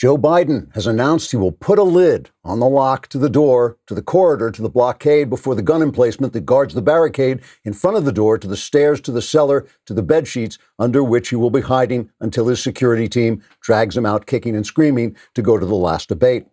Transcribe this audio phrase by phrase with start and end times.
[0.00, 3.76] Joe Biden has announced he will put a lid on the lock to the door,
[3.86, 7.74] to the corridor, to the blockade before the gun emplacement that guards the barricade in
[7.74, 11.04] front of the door, to the stairs, to the cellar, to the bed sheets under
[11.04, 15.14] which he will be hiding until his security team drags him out kicking and screaming
[15.34, 16.46] to go to the last debate.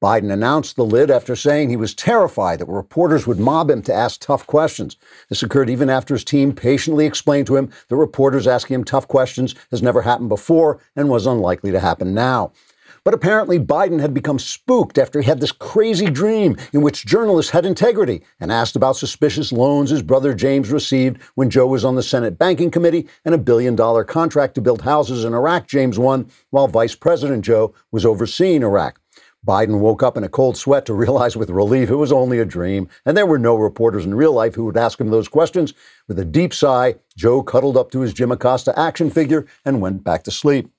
[0.00, 3.94] Biden announced the lid after saying he was terrified that reporters would mob him to
[3.94, 4.96] ask tough questions.
[5.28, 9.08] This occurred even after his team patiently explained to him that reporters asking him tough
[9.08, 12.52] questions has never happened before and was unlikely to happen now.
[13.06, 17.52] But apparently, Biden had become spooked after he had this crazy dream in which journalists
[17.52, 21.94] had integrity and asked about suspicious loans his brother James received when Joe was on
[21.94, 26.00] the Senate Banking Committee and a billion dollar contract to build houses in Iraq James
[26.00, 29.00] won while Vice President Joe was overseeing Iraq.
[29.46, 32.44] Biden woke up in a cold sweat to realize with relief it was only a
[32.44, 35.74] dream, and there were no reporters in real life who would ask him those questions.
[36.08, 40.02] With a deep sigh, Joe cuddled up to his Jim Acosta action figure and went
[40.02, 40.72] back to sleep.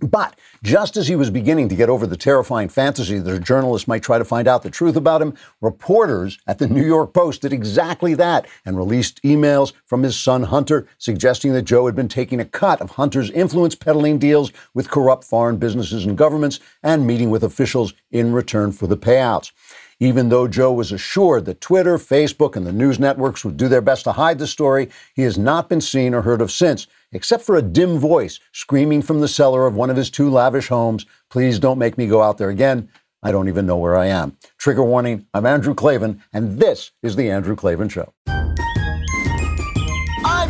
[0.00, 3.88] But just as he was beginning to get over the terrifying fantasy that a journalist
[3.88, 7.40] might try to find out the truth about him, reporters at the New York Post
[7.40, 12.08] did exactly that and released emails from his son Hunter suggesting that Joe had been
[12.08, 17.06] taking a cut of Hunter's influence peddling deals with corrupt foreign businesses and governments and
[17.06, 19.52] meeting with officials in return for the payouts.
[19.98, 23.80] Even though Joe was assured that Twitter, Facebook, and the news networks would do their
[23.80, 26.86] best to hide the story, he has not been seen or heard of since,
[27.16, 30.68] except for a dim voice screaming from the cellar of one of his two lavish
[30.68, 32.88] homes, Please don't make me go out there again.
[33.22, 34.36] I don't even know where I am.
[34.58, 38.12] Trigger warning I'm Andrew Klavan, and this is The Andrew Klavan Show.
[38.28, 38.54] I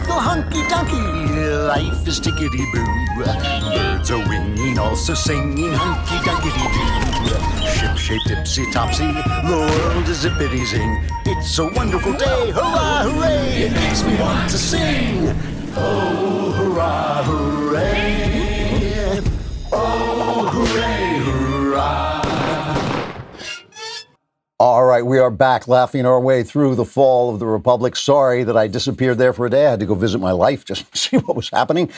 [0.05, 2.85] feel hunky dunky, life is tickety boo.
[3.25, 6.69] Birds are winging, also singing hunky dunky doo.
[7.71, 11.03] Ship shaped tipsy topsy, the world is zippity zing.
[11.25, 13.63] It's a wonderful day, hurrah, hooray!
[13.63, 15.35] It makes me want to sing.
[15.79, 19.21] Oh, hurrah, hooray!
[19.71, 22.23] Oh, hooray, hurrah!
[24.59, 27.95] All right, we are back laughing our way through the fall of the Republic.
[27.95, 29.67] Sorry that I disappeared there for a day.
[29.67, 31.91] I had to go visit my life just to see what was happening.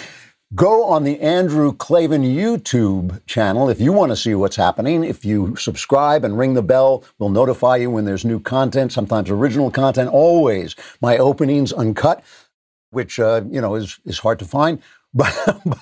[0.57, 5.05] Go on the Andrew Klavan YouTube channel if you want to see what's happening.
[5.05, 9.31] If you subscribe and ring the bell, we'll notify you when there's new content, sometimes
[9.31, 12.25] original content, always my openings uncut,
[12.91, 14.81] which, uh, you know, is, is hard to find.
[15.15, 15.35] But,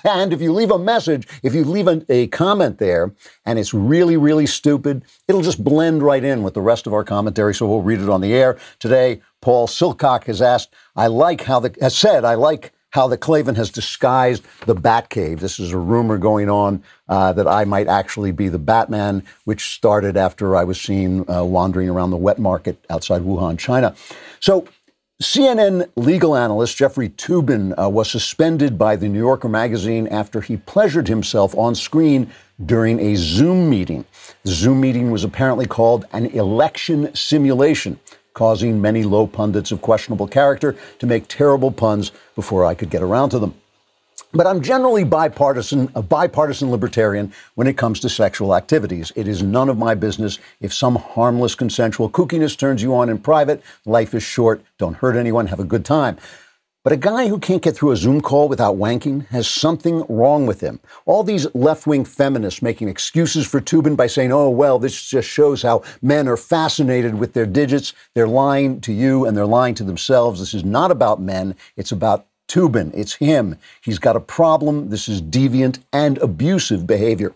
[0.05, 3.13] and if you leave a message, if you leave a, comment there
[3.45, 7.03] and it's really, really stupid, it'll just blend right in with the rest of our
[7.03, 7.53] commentary.
[7.53, 8.57] So we'll read it on the air.
[8.79, 13.17] Today, Paul Silcock has asked, I like how the, has said, I like how the
[13.17, 15.39] Klavan has disguised the Batcave.
[15.39, 19.73] This is a rumor going on uh, that I might actually be the Batman, which
[19.73, 23.93] started after I was seen uh, wandering around the wet market outside Wuhan, China.
[24.39, 24.67] So
[25.19, 30.57] CNN legal analyst Jeffrey Toobin uh, was suspended by the New Yorker magazine after he
[30.57, 32.29] pleasured himself on screen
[32.63, 34.05] during a Zoom meeting.
[34.43, 37.99] The Zoom meeting was apparently called an election simulation,
[38.35, 43.01] causing many low pundits of questionable character to make terrible puns before I could get
[43.01, 43.55] around to them.
[44.37, 49.11] But I'm generally bipartisan, a bipartisan libertarian when it comes to sexual activities.
[49.15, 53.17] It is none of my business if some harmless consensual kookiness turns you on in
[53.17, 53.63] private.
[53.87, 54.61] Life is short.
[54.77, 55.47] Don't hurt anyone.
[55.47, 56.17] Have a good time.
[56.83, 60.45] But a guy who can't get through a Zoom call without wanking has something wrong
[60.45, 60.81] with him.
[61.07, 65.27] All these left wing feminists making excuses for Toobin by saying, oh, well, this just
[65.27, 67.93] shows how men are fascinated with their digits.
[68.13, 70.39] They're lying to you and they're lying to themselves.
[70.39, 72.91] This is not about men, it's about Toobin.
[72.93, 73.57] It's him.
[73.81, 74.89] He's got a problem.
[74.89, 77.33] This is deviant and abusive behavior.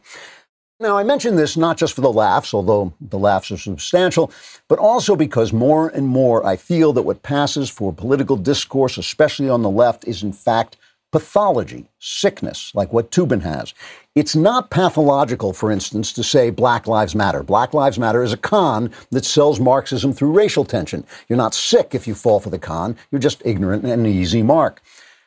[0.80, 4.32] Now, I mention this not just for the laughs, although the laughs are substantial,
[4.68, 9.48] but also because more and more I feel that what passes for political discourse, especially
[9.48, 10.78] on the left, is in fact
[11.12, 13.74] pathology, sickness, like what Toobin has.
[14.16, 17.44] It's not pathological, for instance, to say Black Lives Matter.
[17.44, 21.06] Black Lives Matter is a con that sells Marxism through racial tension.
[21.28, 24.42] You're not sick if you fall for the con, you're just ignorant and an easy
[24.42, 24.82] mark.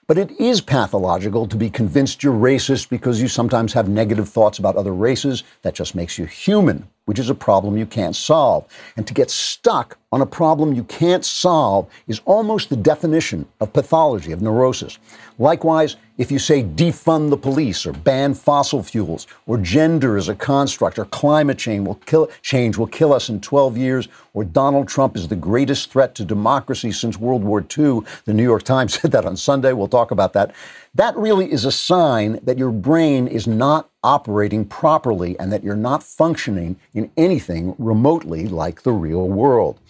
[0.06, 4.58] But it is pathological to be convinced you're racist because you sometimes have negative thoughts
[4.58, 5.44] about other races.
[5.62, 8.66] That just makes you human, which is a problem you can't solve.
[8.96, 13.72] And to get stuck on a problem you can't solve is almost the definition of
[13.72, 14.98] pathology, of neurosis.
[15.38, 20.34] Likewise, if you say defund the police or ban fossil fuels or gender is a
[20.34, 24.86] construct or climate change will kill, change will kill us in 12 years or Donald
[24.86, 28.94] Trump is the greatest threat to democracy since World War II, the New York Times
[29.00, 29.72] said that on Sunday.
[29.72, 30.54] We'll talk about that.
[30.94, 35.74] That really is a sign that your brain is not operating properly and that you're
[35.74, 39.80] not functioning in anything remotely like the real world.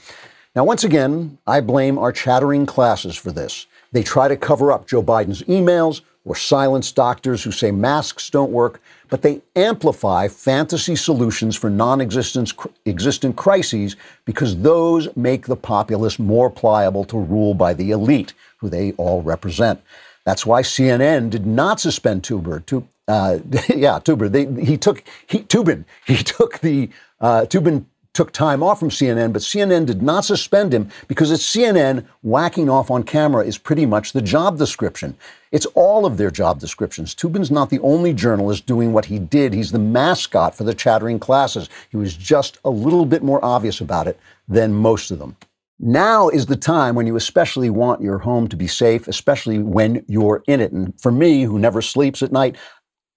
[0.56, 3.66] Now, once again, I blame our chattering classes for this.
[3.90, 8.50] They try to cover up Joe Biden's emails or silence doctors who say masks don't
[8.50, 8.81] work,
[9.11, 16.50] but they amplify fantasy solutions for non existent crises because those make the populace more
[16.50, 19.81] pliable to rule by the elite, who they all represent.
[20.24, 22.60] That's why CNN did not suspend Tuber.
[22.60, 23.38] Tu, uh,
[23.68, 24.28] yeah, Tuber.
[24.28, 25.84] They, he took he, Toobin.
[26.06, 26.90] He took the
[27.20, 27.84] uh, Toobin
[28.14, 32.70] took time off from CNN, but CNN did not suspend him because it's CNN whacking
[32.70, 35.16] off on camera is pretty much the job description.
[35.50, 37.14] It's all of their job descriptions.
[37.14, 39.52] Toobin's not the only journalist doing what he did.
[39.52, 41.68] He's the mascot for the chattering classes.
[41.90, 44.18] He was just a little bit more obvious about it
[44.48, 45.36] than most of them.
[45.80, 50.04] Now is the time when you especially want your home to be safe, especially when
[50.06, 50.72] you're in it.
[50.72, 52.56] And for me, who never sleeps at night,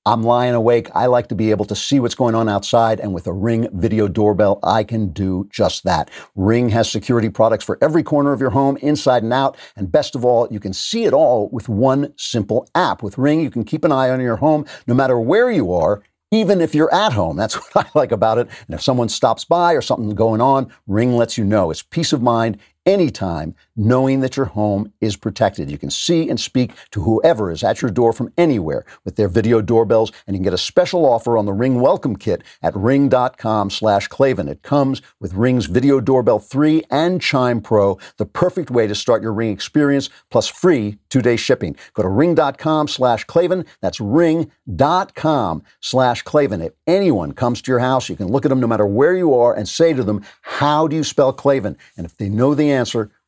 [0.08, 0.90] I'm lying awake.
[0.96, 3.00] I like to be able to see what's going on outside.
[3.00, 6.10] And with a Ring video doorbell, I can do just that.
[6.36, 9.58] Ring has security products for every corner of your home, inside and out.
[9.76, 13.04] And best of all, you can see it all with one simple app.
[13.04, 16.02] With Ring, you can keep an eye on your home no matter where you are
[16.32, 17.38] even if you're at home.
[17.38, 18.48] That's what I like about it.
[18.68, 21.72] And if someone stops by or something's going on, Ring lets you know.
[21.72, 25.70] It's peace of mind anytime, knowing that your home is protected.
[25.70, 29.28] You can see and speak to whoever is at your door from anywhere with their
[29.28, 32.76] video doorbells, and you can get a special offer on the Ring Welcome Kit at
[32.76, 34.48] ring.com slash Klavan.
[34.48, 39.22] It comes with Ring's Video Doorbell 3 and Chime Pro, the perfect way to start
[39.22, 41.76] your Ring experience, plus free two-day shipping.
[41.94, 43.66] Go to ring.com slash Klavan.
[43.82, 46.62] That's ring.com slash Klavan.
[46.62, 49.34] If anyone comes to your house, you can look at them no matter where you
[49.34, 51.78] are and say to them, how do you spell Klavan?
[51.98, 52.77] And if they know the answer,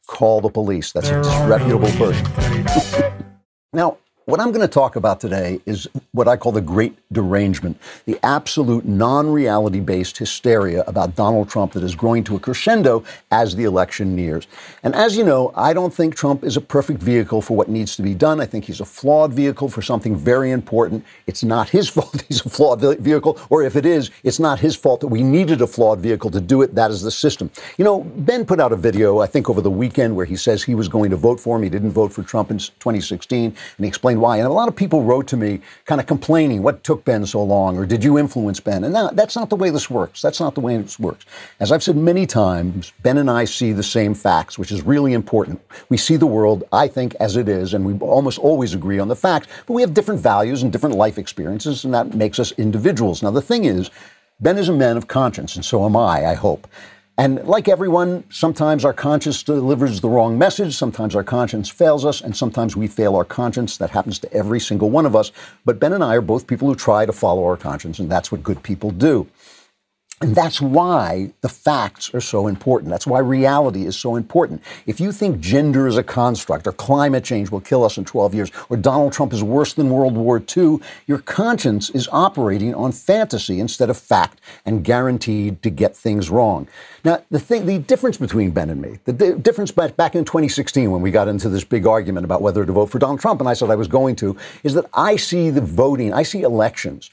[0.08, 0.92] call the police.
[0.92, 2.26] That's a disreputable person.
[3.74, 3.98] now,
[4.30, 8.20] what I'm going to talk about today is what I call the great derangement, the
[8.22, 13.56] absolute non reality based hysteria about Donald Trump that is growing to a crescendo as
[13.56, 14.46] the election nears.
[14.84, 17.96] And as you know, I don't think Trump is a perfect vehicle for what needs
[17.96, 18.40] to be done.
[18.40, 21.04] I think he's a flawed vehicle for something very important.
[21.26, 24.76] It's not his fault he's a flawed vehicle, or if it is, it's not his
[24.76, 26.76] fault that we needed a flawed vehicle to do it.
[26.76, 27.50] That is the system.
[27.80, 30.62] You know, Ben put out a video, I think, over the weekend where he says
[30.62, 31.64] he was going to vote for him.
[31.64, 34.38] He didn't vote for Trump in 2016, and he explained why.
[34.38, 37.44] And a lot of people wrote to me kind of complaining, what took Ben so
[37.44, 37.78] long?
[37.78, 38.84] Or did you influence Ben?
[38.84, 40.22] And that, that's not the way this works.
[40.22, 41.26] That's not the way this works.
[41.60, 45.14] As I've said many times, Ben and I see the same facts, which is really
[45.14, 45.62] important.
[45.90, 49.08] We see the world, I think, as it is, and we almost always agree on
[49.08, 52.52] the facts, but we have different values and different life experiences, and that makes us
[52.54, 53.24] individuals.
[53.24, 53.90] Now, the thing is,
[54.42, 56.68] Ben is a man of conscience, and so am I, I hope.
[57.20, 62.22] And like everyone, sometimes our conscience delivers the wrong message, sometimes our conscience fails us,
[62.22, 63.76] and sometimes we fail our conscience.
[63.76, 65.34] That happens to every single one of us.
[65.66, 68.32] But Ben and I are both people who try to follow our conscience, and that's
[68.32, 69.28] what good people do.
[70.22, 72.90] And that's why the facts are so important.
[72.90, 74.62] That's why reality is so important.
[74.86, 78.36] If you think gender is a construct, or climate change will kill us in 12
[78.36, 82.92] years, or Donald Trump is worse than World War II, your conscience is operating on
[82.92, 86.68] fantasy instead of fact and guaranteed to get things wrong.
[87.06, 90.92] Now, the thing, the difference between Ben and me, the di- difference back in 2016
[90.92, 93.48] when we got into this big argument about whether to vote for Donald Trump, and
[93.48, 97.10] I said I was going to, is that I see the voting, I see elections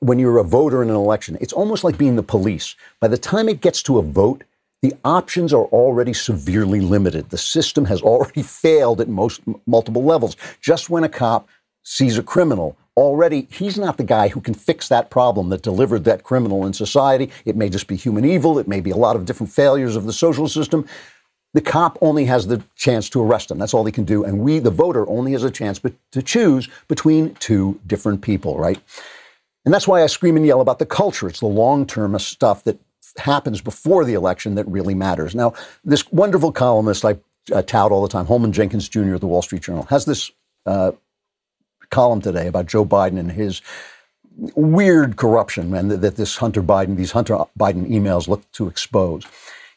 [0.00, 2.74] when you're a voter in an election, it's almost like being the police.
[3.00, 4.44] By the time it gets to a vote,
[4.82, 7.28] the options are already severely limited.
[7.28, 10.36] The system has already failed at most multiple levels.
[10.60, 11.48] Just when a cop
[11.82, 16.04] sees a criminal, already he's not the guy who can fix that problem that delivered
[16.04, 17.30] that criminal in society.
[17.44, 20.04] It may just be human evil, it may be a lot of different failures of
[20.04, 20.86] the social system.
[21.52, 23.58] The cop only has the chance to arrest him.
[23.58, 24.22] That's all he can do.
[24.24, 25.80] And we, the voter, only has a chance
[26.12, 28.78] to choose between two different people, right?
[29.64, 31.28] And that's why I scream and yell about the culture.
[31.28, 32.78] It's the long term stuff that
[33.16, 35.34] happens before the election that really matters.
[35.34, 37.18] Now, this wonderful columnist I
[37.52, 39.14] uh, tout all the time, Holman Jenkins Jr.
[39.14, 40.30] of the Wall Street Journal, has this
[40.66, 40.92] uh,
[41.90, 43.62] column today about Joe Biden and his
[44.54, 49.24] weird corruption and that this Hunter Biden, these Hunter Biden emails look to expose.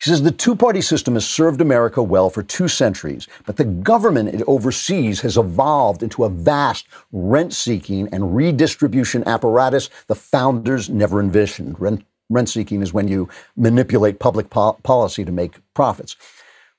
[0.04, 3.64] He says the two party system has served America well for two centuries, but the
[3.64, 10.90] government it oversees has evolved into a vast rent seeking and redistribution apparatus the founders
[10.90, 11.78] never envisioned.
[11.80, 16.18] Rent seeking is when you manipulate public po- policy to make profits.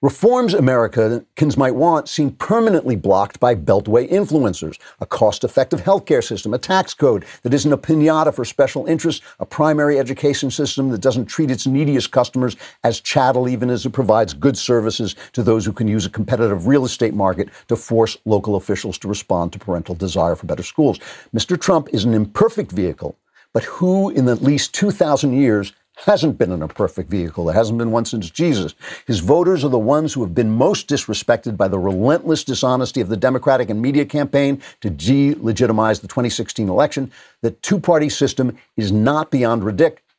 [0.04, 6.52] Reforms Americans might want seem permanently blocked by Beltway influencers, a cost effective healthcare system,
[6.52, 11.00] a tax code that isn't a pinata for special interests, a primary education system that
[11.00, 15.64] doesn't treat its neediest customers as chattel, even as it provides good services to those
[15.64, 19.58] who can use a competitive real estate market to force local officials to respond to
[19.58, 20.98] parental desire for better schools.
[21.34, 21.58] Mr.
[21.58, 23.16] Trump is an imperfect vehicle,
[23.54, 27.44] but who in at least 2,000 years hasn't been in a perfect vehicle.
[27.44, 28.74] There hasn't been one since Jesus.
[29.06, 33.08] His voters are the ones who have been most disrespected by the relentless dishonesty of
[33.08, 37.12] the Democratic and media campaign to delegitimize the 2016 election.
[37.42, 39.64] The two party system is not beyond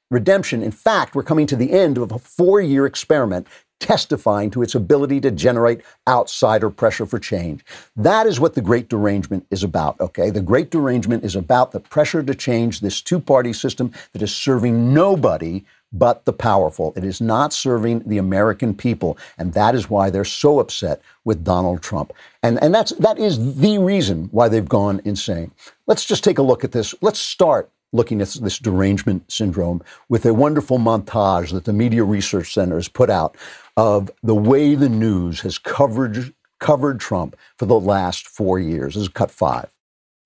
[0.09, 0.63] redemption.
[0.63, 3.47] In fact, we're coming to the end of a four year experiment
[3.85, 7.63] testifying to its ability to generate outsider pressure for change.
[7.95, 10.31] That is what the Great Derangement is about, okay?
[10.31, 14.33] The Great Derangement is about the pressure to change this two party system that is
[14.33, 15.63] serving nobody
[15.93, 16.93] but the powerful.
[16.95, 19.19] It is not serving the American people.
[19.37, 22.11] And that is why they're so upset with Donald Trump.
[22.41, 25.51] And, and that's, that is the reason why they've gone insane.
[25.85, 26.95] Let's just take a look at this.
[27.01, 32.53] Let's start looking at this derangement syndrome with a wonderful montage that the Media Research
[32.53, 33.37] Center has put out
[33.77, 38.93] of the way the news has covered, covered Trump for the last four years.
[38.93, 39.69] This is cut five.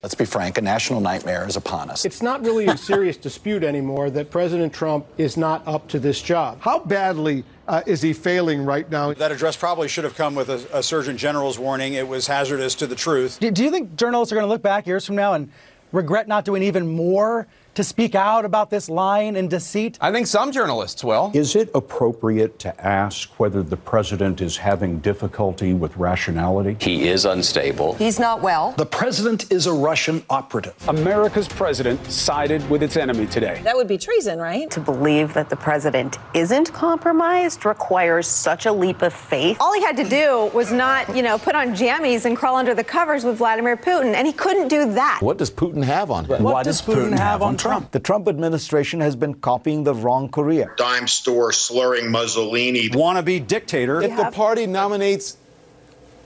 [0.02, 2.06] Let's be frank, a national nightmare is upon us.
[2.06, 6.22] It's not really a serious dispute anymore that President Trump is not up to this
[6.22, 6.58] job.
[6.62, 9.12] How badly uh, is he failing right now?
[9.12, 11.92] That address probably should have come with a, a Surgeon General's warning.
[11.92, 13.40] It was hazardous to the truth.
[13.40, 15.52] Do, do you think journalists are going to look back years from now and
[15.92, 19.98] regret not doing even more to speak out about this lying and deceit?
[20.00, 21.30] I think some journalists will.
[21.34, 26.76] Is it appropriate to ask whether the president is having difficulty with rationality?
[26.80, 27.94] He is unstable.
[27.94, 28.72] He's not well.
[28.76, 30.74] The president is a Russian operative.
[30.88, 33.60] America's president sided with its enemy today.
[33.64, 34.70] That would be treason, right?
[34.70, 39.56] To believe that the president isn't compromised requires such a leap of faith.
[39.60, 42.74] All he had to do was not, you know, put on jammies and crawl under
[42.74, 45.18] the covers with Vladimir Putin, and he couldn't do that.
[45.20, 46.42] What does Putin have on him?
[46.42, 47.90] What, what does Putin, Putin have on Trump?
[47.90, 50.70] The Trump administration has been copying the wrong Korea.
[50.76, 52.88] Dime store slurring Mussolini.
[52.88, 54.02] Wannabe dictator.
[54.02, 55.36] If the party nominates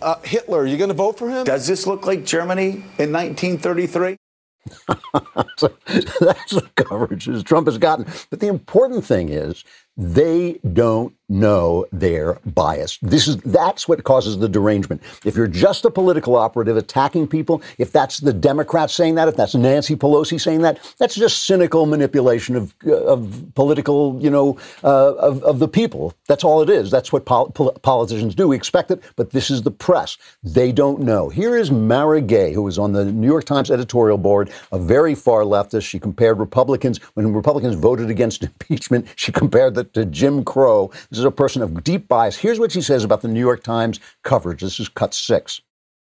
[0.00, 1.44] uh, Hitler, are you going to vote for him?
[1.44, 4.16] Does this look like Germany in 1933?
[5.56, 5.72] so
[6.20, 8.06] that's the coverage Trump has gotten.
[8.30, 9.64] But the important thing is
[9.96, 12.98] they don't know they're biased.
[13.02, 15.02] This is that's what causes the derangement.
[15.24, 19.36] If you're just a political operative attacking people, if that's the Democrats saying that, if
[19.36, 25.14] that's Nancy Pelosi saying that, that's just cynical manipulation of of political, you know, uh,
[25.14, 26.14] of, of the people.
[26.28, 26.90] That's all it is.
[26.90, 27.50] That's what pol-
[27.82, 28.48] politicians do.
[28.48, 30.16] We expect it, but this is the press.
[30.42, 31.28] They don't know.
[31.28, 35.14] Here is Mara Gay, who was on the New York Times editorial board, a very
[35.14, 35.82] far leftist.
[35.82, 39.06] She compared Republicans when Republicans voted against impeachment.
[39.16, 40.90] She compared that to Jim Crow.
[41.10, 42.36] This is a person of deep bias.
[42.36, 44.60] Here's what she says about the New York Times coverage.
[44.60, 45.60] This is cut six.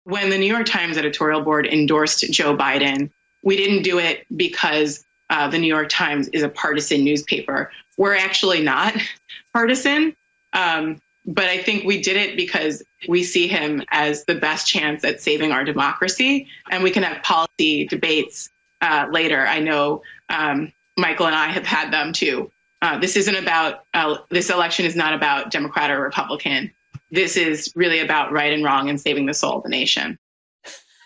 [0.04, 3.10] When the New York Times editorial board endorsed Joe Biden,
[3.44, 7.72] we didn't do it because uh, the New York Times is a partisan newspaper.
[7.98, 8.96] We're actually not
[9.54, 10.16] partisan.
[10.54, 15.04] Um, but I think we did it because we see him as the best chance
[15.04, 18.50] at saving our democracy, and we can have policy debates
[18.82, 19.46] uh, later.
[19.46, 22.52] I know um, Michael and I have had them too.
[22.86, 26.72] Uh, this isn't about, uh, this election is not about Democrat or Republican.
[27.10, 30.20] This is really about right and wrong and saving the soul of the nation.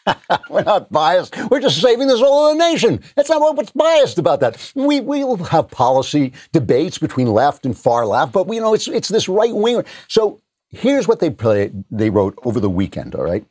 [0.50, 1.38] We're not biased.
[1.50, 3.00] We're just saving the soul of the nation.
[3.15, 4.74] That's not what's biased about that.
[4.75, 8.74] We we will have policy debates between left and far left, but we you know
[8.74, 9.81] it's it's this right wing.
[10.09, 13.15] So here's what they play, they wrote over the weekend.
[13.15, 13.45] All right,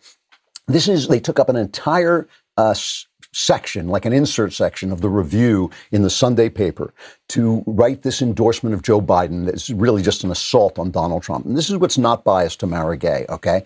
[0.66, 2.74] this is they took up an entire uh,
[3.32, 6.92] section, like an insert section of the review in the Sunday paper,
[7.28, 11.46] to write this endorsement of Joe Biden that's really just an assault on Donald Trump.
[11.46, 13.64] And this is what's not biased to Mara Gay, okay?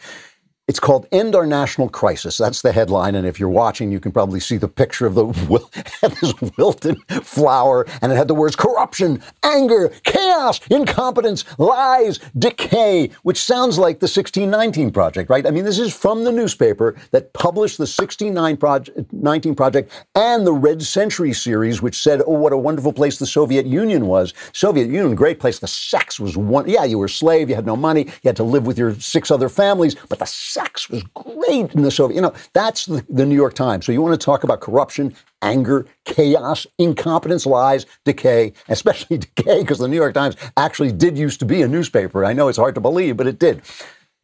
[0.69, 2.39] It's called End Our National Crisis.
[2.39, 3.17] That's the headline.
[3.17, 5.27] And if you're watching, you can probably see the picture of the
[6.21, 7.85] this wilted flower.
[8.01, 14.05] And it had the words corruption, anger, chaos, incompetence, lies, decay, which sounds like the
[14.05, 15.47] 1619 Project, right?
[15.47, 20.83] I mean, this is from the newspaper that published the 1619 Project and the Red
[20.83, 24.33] Century series, which said, oh, what a wonderful place the Soviet Union was.
[24.53, 25.59] Soviet Union, great place.
[25.59, 26.69] The sex was one.
[26.69, 27.49] Yeah, you were a slave.
[27.49, 28.05] You had no money.
[28.05, 29.97] You had to live with your six other families.
[30.09, 30.27] But the
[30.63, 32.17] sex was great in the Soviet.
[32.17, 33.87] You know, that's the, the New York Times.
[33.87, 39.79] So you want to talk about corruption, anger, chaos, incompetence, lies, decay, especially decay, because
[39.79, 42.25] the New York Times actually did used to be a newspaper.
[42.25, 43.63] I know it's hard to believe, but it did.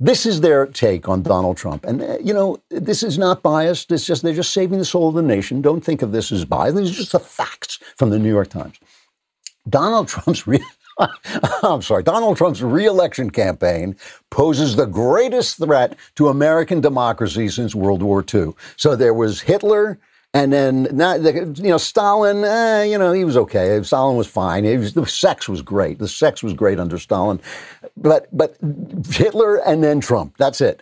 [0.00, 1.84] This is their take on Donald Trump.
[1.84, 3.90] And, uh, you know, this is not biased.
[3.90, 5.60] It's just, they're just saving the soul of the nation.
[5.60, 6.76] Don't think of this as biased.
[6.76, 8.78] These are just the facts from the New York Times.
[9.68, 10.60] Donald Trump's real.
[11.62, 13.96] I'm sorry, Donald Trump's reelection campaign
[14.30, 18.52] poses the greatest threat to American democracy since World War II.
[18.76, 19.98] So there was Hitler,
[20.34, 20.84] and then,
[21.56, 23.82] you know, Stalin, eh, you know, he was okay.
[23.82, 24.64] Stalin was fine.
[24.78, 25.98] Was, the sex was great.
[25.98, 27.40] The sex was great under Stalin.
[27.96, 28.56] But, but
[29.10, 30.80] Hitler and then Trump, that's it.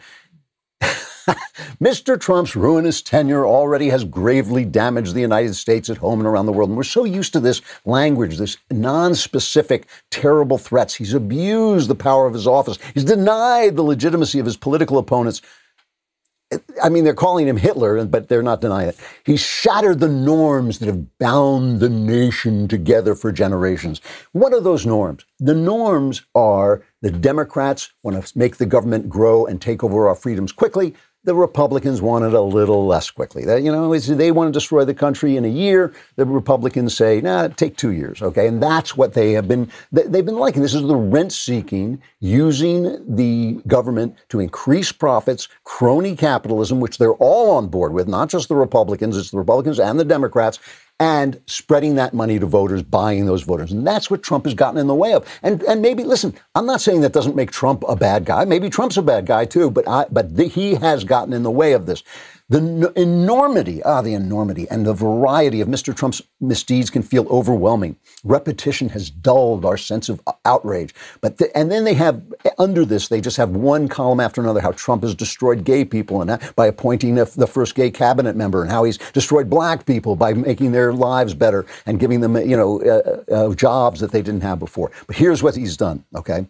[1.81, 2.19] Mr.
[2.19, 6.53] Trump's ruinous tenure already has gravely damaged the United States at home and around the
[6.53, 6.71] world.
[6.71, 10.95] And we're so used to this language, this non-specific, terrible threats.
[10.95, 12.79] He's abused the power of his office.
[12.95, 15.43] He's denied the legitimacy of his political opponents.
[16.81, 18.97] I mean, they're calling him Hitler, but they're not denying it.
[19.25, 24.01] He's shattered the norms that have bound the nation together for generations.
[24.31, 25.25] What are those norms?
[25.41, 30.15] The norms are the Democrats want to make the government grow and take over our
[30.15, 30.95] freedoms quickly.
[31.27, 33.45] The Republicans want it a little less quickly.
[33.45, 35.93] That, you know, they want to destroy the country in a year.
[36.15, 38.23] The Republicans say, nah, take two years.
[38.23, 38.47] Okay.
[38.47, 40.63] And that's what they have been, they've been liking.
[40.63, 47.15] This is the rent seeking, using the government to increase profits, crony capitalism, which they're
[47.15, 50.59] all on board with, not just the Republicans, it's the Republicans and the Democrats
[50.99, 53.71] and spreading that money to voters, buying those voters.
[53.73, 55.29] And that's what Trump has gotten in the way of.
[55.43, 58.45] And and maybe listen, I'm not saying that doesn't make Trump a bad guy.
[58.45, 61.51] Maybe Trump's a bad guy too, but I, but the, he has gotten in the
[61.51, 62.03] way of this.
[62.49, 65.93] The enormity, ah, the enormity and the variety of Mr.
[65.93, 67.97] Trump's misdeeds can feel overwhelming.
[68.23, 70.95] Repetition has dulled our sense of outrage.
[71.21, 72.23] But the, and then they have
[72.57, 76.23] under this, they just have one column after another how Trump has destroyed gay people
[76.23, 80.15] and by appointing the, the first gay cabinet member, and how he's destroyed black people
[80.15, 84.23] by making their lives better and giving them, you know, uh, uh, jobs that they
[84.23, 84.93] didn't have before.
[85.09, 86.05] But here's what he's done.
[86.15, 86.47] Okay.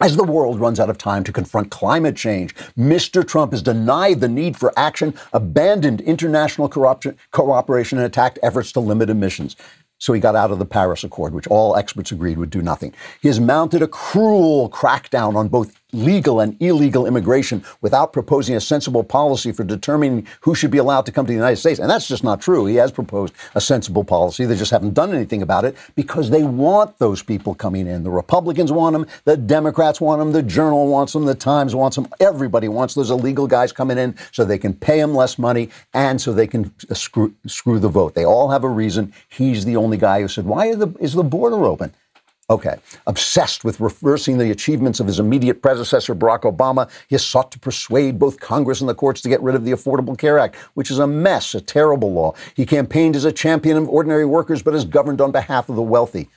[0.00, 3.26] As the world runs out of time to confront climate change, Mr.
[3.26, 9.08] Trump has denied the need for action, abandoned international cooperation, and attacked efforts to limit
[9.08, 9.54] emissions.
[9.98, 12.92] So he got out of the Paris Accord, which all experts agreed would do nothing.
[13.22, 18.60] He has mounted a cruel crackdown on both legal and illegal immigration without proposing a
[18.60, 21.78] sensible policy for determining who should be allowed to come to the United States.
[21.78, 22.66] And that's just not true.
[22.66, 24.44] He has proposed a sensible policy.
[24.44, 28.02] They just haven't done anything about it because they want those people coming in.
[28.02, 31.96] The Republicans want them, the Democrats want them, the Journal wants them, the Times wants
[31.96, 32.08] them.
[32.20, 36.20] Everybody wants those illegal guys coming in so they can pay them less money and
[36.20, 38.14] so they can uh, screw, screw the vote.
[38.14, 39.12] They all have a reason.
[39.28, 41.92] He's the only guy who said, Why the, is the border open?
[42.50, 42.76] Okay.
[43.06, 47.58] Obsessed with reversing the achievements of his immediate predecessor, Barack Obama, he has sought to
[47.58, 50.90] persuade both Congress and the courts to get rid of the Affordable Care Act, which
[50.90, 52.34] is a mess, a terrible law.
[52.54, 55.82] He campaigned as a champion of ordinary workers, but has governed on behalf of the
[55.82, 56.28] wealthy.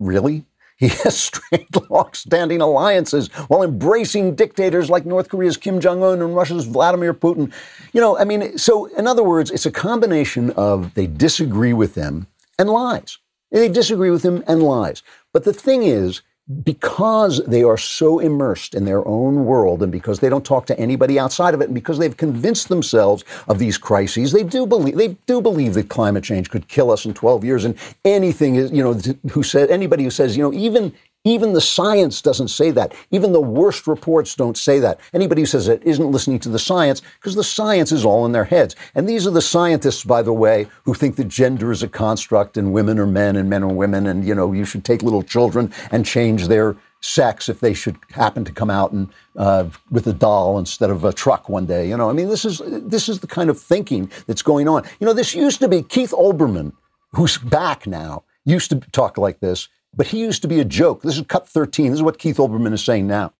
[0.00, 0.46] Really?
[0.76, 6.66] He has strained long-standing alliances while embracing dictators like North Korea's Kim Jong-un and Russia's
[6.66, 7.52] Vladimir Putin.
[7.92, 11.94] You know, I mean, so in other words, it's a combination of they disagree with
[11.94, 12.26] them
[12.58, 13.18] and lies.
[13.60, 15.02] They disagree with him and lies.
[15.32, 16.22] But the thing is,
[16.64, 20.78] because they are so immersed in their own world and because they don't talk to
[20.78, 24.94] anybody outside of it and because they've convinced themselves of these crises they do believe
[24.94, 28.70] they do believe that climate change could kill us in 12 years and anything is
[28.70, 28.92] you know
[29.30, 30.92] who said anybody who says you know even
[31.24, 32.94] even the science doesn't say that.
[33.10, 35.00] Even the worst reports don't say that.
[35.14, 38.32] Anybody who says it isn't listening to the science because the science is all in
[38.32, 38.76] their heads.
[38.94, 42.58] And these are the scientists, by the way, who think that gender is a construct
[42.58, 44.06] and women are men and men are women.
[44.06, 47.96] And, you know, you should take little children and change their sex if they should
[48.10, 51.88] happen to come out and uh, with a doll instead of a truck one day.
[51.88, 54.84] You know, I mean, this is this is the kind of thinking that's going on.
[55.00, 56.72] You know, this used to be Keith Olbermann,
[57.12, 59.68] who's back now, used to talk like this.
[59.96, 61.02] But he used to be a joke.
[61.02, 61.90] This is cut 13.
[61.90, 63.32] This is what Keith Olbermann is saying now.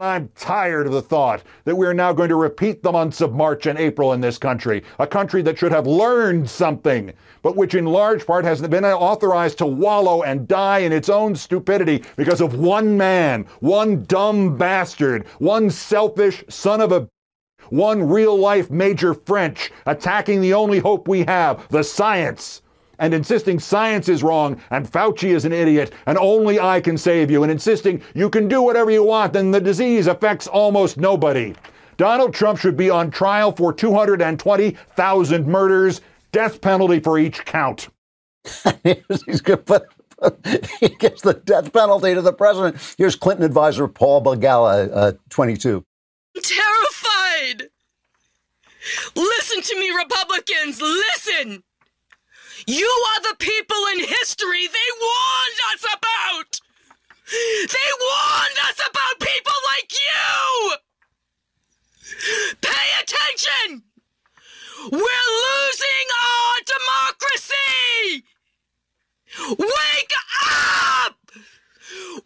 [0.00, 3.66] I'm tired of the thought that we're now going to repeat the months of March
[3.66, 7.12] and April in this country, a country that should have learned something,
[7.42, 11.36] but which in large part has been authorized to wallow and die in its own
[11.36, 17.08] stupidity because of one man, one dumb bastard, one selfish son of a
[17.70, 22.62] one real life Major French attacking the only hope we have, the science
[22.98, 27.30] and insisting science is wrong and Fauci is an idiot and only I can save
[27.30, 31.54] you and insisting you can do whatever you want and the disease affects almost nobody.
[31.96, 36.00] Donald Trump should be on trial for 220,000 murders,
[36.32, 37.88] death penalty for each count.
[38.82, 39.84] He's going to put
[40.80, 42.76] he gets the death penalty to the president.
[42.96, 45.84] Here's Clinton advisor Paul Begala, uh, 22.
[46.36, 47.68] I'm terrified.
[49.16, 50.80] Listen to me, Republicans.
[50.80, 51.62] Listen.
[52.66, 56.60] You are the people in history they warned us about!
[57.30, 60.76] They warned us about people like you!
[62.62, 63.82] Pay attention!
[64.90, 68.24] We're losing our democracy!
[69.58, 70.14] Wake
[70.46, 71.18] up!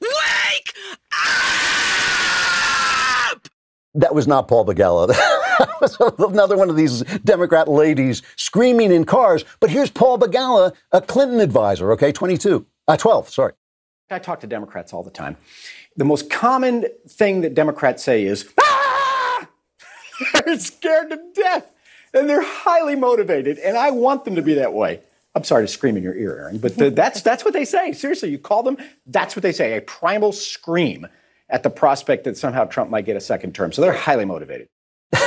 [0.00, 0.74] Wake
[1.12, 1.98] up!
[3.98, 5.08] That was not Paul Begala.
[5.58, 9.44] that was another one of these Democrat ladies screaming in cars.
[9.58, 13.54] But here's Paul Begala, a Clinton advisor, okay, 22, uh, 12, sorry.
[14.08, 15.36] I talk to Democrats all the time.
[15.96, 19.48] The most common thing that Democrats say is, ah!
[20.46, 21.72] they're scared to death
[22.14, 23.58] and they're highly motivated.
[23.58, 25.00] And I want them to be that way.
[25.34, 27.92] I'm sorry to scream in your ear, Aaron, but the, that's, that's what they say.
[27.92, 31.08] Seriously, you call them, that's what they say a primal scream
[31.48, 33.72] at the prospect that somehow Trump might get a second term.
[33.72, 34.68] So they're highly motivated.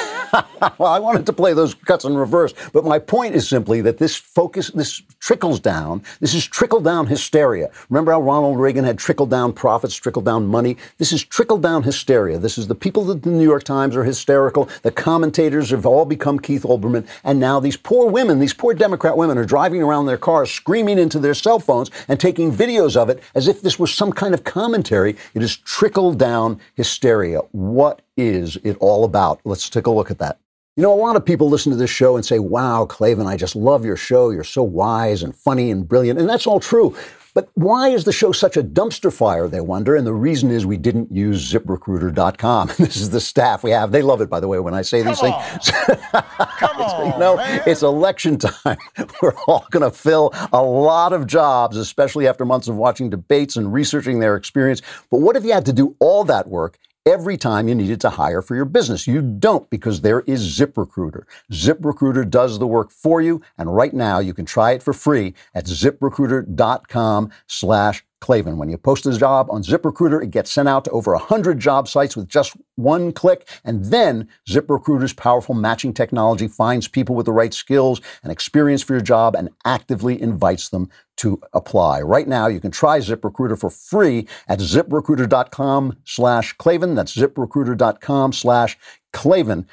[0.77, 3.97] well, I wanted to play those cuts in reverse, but my point is simply that
[3.97, 6.03] this focus, this trickles down.
[6.19, 7.71] This is trickle down hysteria.
[7.89, 10.77] Remember how Ronald Reagan had trickle down profits, trickle down money?
[10.97, 12.37] This is trickle down hysteria.
[12.37, 14.69] This is the people that the New York Times are hysterical.
[14.83, 17.07] The commentators have all become Keith Olbermann.
[17.23, 20.99] And now these poor women, these poor Democrat women are driving around their cars screaming
[20.99, 24.33] into their cell phones and taking videos of it as if this was some kind
[24.33, 25.15] of commentary.
[25.33, 27.39] It is trickle down hysteria.
[27.51, 29.41] What is it all about?
[29.43, 30.37] Let's take a look at that.
[30.77, 33.35] You know, a lot of people listen to this show and say, Wow, Klavan, I
[33.35, 34.29] just love your show.
[34.29, 36.17] You're so wise and funny and brilliant.
[36.17, 36.95] And that's all true.
[37.33, 39.95] But why is the show such a dumpster fire, they wonder?
[39.95, 42.71] And the reason is we didn't use ziprecruiter.com.
[42.77, 43.91] This is the staff we have.
[43.91, 45.71] They love it, by the way, when I say these Come things.
[45.71, 48.77] Come on, you know, it's election time.
[49.21, 53.55] We're all going to fill a lot of jobs, especially after months of watching debates
[53.55, 54.81] and researching their experience.
[55.09, 58.09] But what if you had to do all that work every time you needed to
[58.11, 59.07] hire for your business.
[59.07, 61.23] You don't because there is ZipRecruiter.
[61.51, 65.33] ZipRecruiter does the work for you, and right now you can try it for free
[65.53, 68.57] at ziprecruiter.com slash Klavan.
[68.57, 71.87] When you post a job on ZipRecruiter, it gets sent out to over 100 job
[71.87, 73.49] sites with just one click.
[73.65, 78.93] And then ZipRecruiter's powerful matching technology finds people with the right skills and experience for
[78.93, 80.89] your job and actively invites them
[81.21, 82.01] to apply.
[82.01, 86.95] Right now, you can try ZipRecruiter for free at ziprecruiter.com slash Klavan.
[86.95, 88.77] That's ziprecruiter.com slash
[89.13, 89.67] Klavan.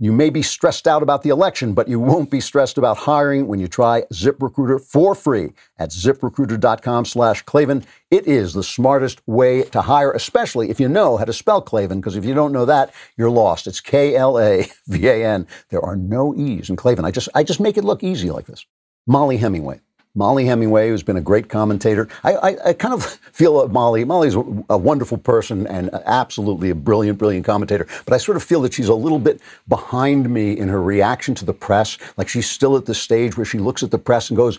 [0.00, 3.46] You may be stressed out about the election, but you won't be stressed about hiring
[3.46, 7.84] when you try ZipRecruiter for free at ziprecruiter.com slash Klavan.
[8.10, 12.00] It is the smartest way to hire, especially if you know how to spell Klavan,
[12.00, 13.66] because if you don't know that, you're lost.
[13.66, 15.46] It's K-L-A-V-A-N.
[15.68, 17.04] There are no E's in Klavan.
[17.04, 18.66] I just, I just make it look easy like this.
[19.06, 19.80] Mollie Hemingway.
[20.14, 22.08] Mollie Hemingway, who's been a great commentator.
[22.22, 26.70] I, I, I kind of feel that Mollie, Mollie's a, a wonderful person and absolutely
[26.70, 27.86] a brilliant, brilliant commentator.
[28.04, 31.34] But I sort of feel that she's a little bit behind me in her reaction
[31.36, 31.98] to the press.
[32.16, 34.58] Like she's still at the stage where she looks at the press and goes,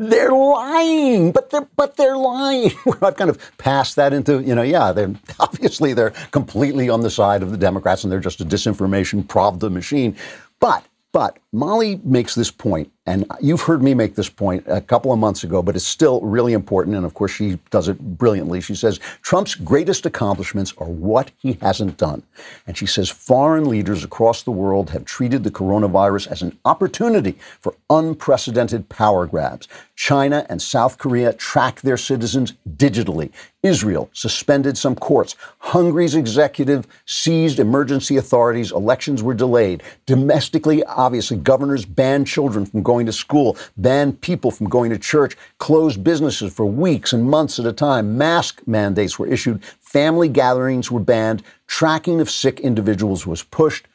[0.00, 2.70] they're lying, but they're but they're lying.
[3.02, 7.10] I've kind of passed that into, you know, yeah, they're obviously they're completely on the
[7.10, 10.16] side of the Democrats and they're just a disinformation Pravda machine.
[10.58, 15.10] But but Mollie makes this point, and you've heard me make this point a couple
[15.10, 16.96] of months ago, but it's still really important.
[16.96, 18.60] And of course, she does it brilliantly.
[18.60, 22.22] She says Trump's greatest accomplishments are what he hasn't done.
[22.66, 27.38] And she says foreign leaders across the world have treated the coronavirus as an opportunity
[27.60, 29.66] for unprecedented power grabs.
[29.96, 33.30] China and South Korea track their citizens digitally.
[33.62, 35.36] Israel suspended some courts.
[35.58, 38.72] Hungary's executive seized emergency authorities.
[38.72, 39.82] Elections were delayed.
[40.06, 45.36] Domestically, obviously, governors banned children from going to school, banned people from going to church,
[45.58, 48.18] closed businesses for weeks and months at a time.
[48.18, 49.64] Mask mandates were issued.
[49.80, 51.42] Family gatherings were banned.
[51.66, 53.86] Tracking of sick individuals was pushed,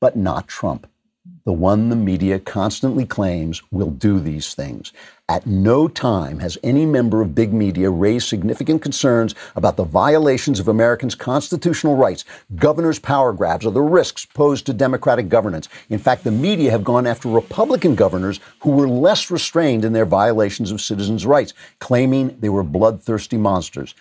[0.00, 0.86] but not Trump
[1.46, 4.92] the one the media constantly claims will do these things.
[5.28, 10.58] At no time has any member of big media raised significant concerns about the violations
[10.58, 12.24] of Americans' constitutional rights,
[12.56, 15.68] governors' power grabs, or the risks posed to democratic governance.
[15.88, 20.04] In fact, the media have gone after Republican governors who were less restrained in their
[20.04, 23.94] violations of citizens' rights, claiming they were bloodthirsty monsters.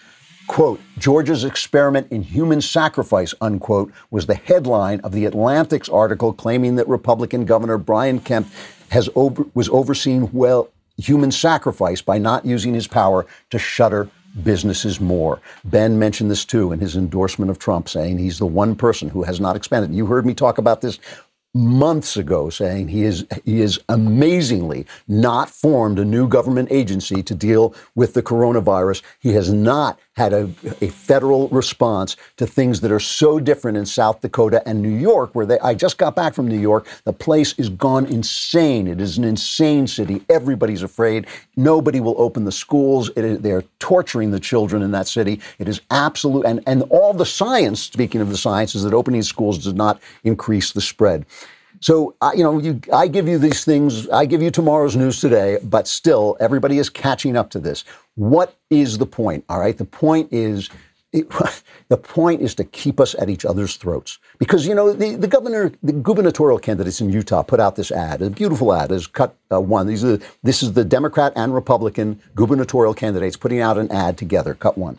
[0.48, 6.76] Quote, Georgia's experiment in human sacrifice, unquote, was the headline of the Atlantic's article claiming
[6.76, 8.48] that Republican Governor Brian Kemp
[8.90, 14.10] has over, was overseeing well human sacrifice by not using his power to shutter
[14.44, 15.42] businesses more.
[15.64, 19.24] Ben mentioned this too in his endorsement of Trump, saying he's the one person who
[19.24, 19.94] has not expanded.
[19.94, 21.00] You heard me talk about this
[21.56, 27.34] months ago saying he is he is amazingly not formed a new government agency to
[27.34, 29.02] deal with the coronavirus.
[29.20, 30.50] He has not had a,
[30.82, 35.34] a federal response to things that are so different in South Dakota and New York,
[35.34, 36.88] where they I just got back from New York.
[37.06, 38.88] The place is gone insane.
[38.88, 40.24] It is an insane city.
[40.30, 41.26] Everybody's afraid.
[41.56, 43.10] Nobody will open the schools.
[43.16, 45.40] they're torturing the children in that city.
[45.60, 49.24] It is absolute and, and all the science, speaking of the science, is that opening
[49.24, 51.26] schools does not increase the spread.
[51.86, 55.60] So, you know, you, I give you these things, I give you tomorrow's news today,
[55.62, 57.84] but still, everybody is catching up to this.
[58.16, 59.46] What is the point?
[59.50, 59.78] All right.
[59.78, 60.72] The point is,
[61.14, 61.30] it,
[61.90, 64.18] the point is to keep us at each other's throats.
[64.40, 68.24] Because, you know, the, the governor, the gubernatorial candidates in Utah put out this ad,
[68.24, 69.86] a beautiful ad, is cut uh, one.
[69.86, 74.56] These are, this is the Democrat and Republican gubernatorial candidates putting out an ad together,
[74.56, 74.98] cut one.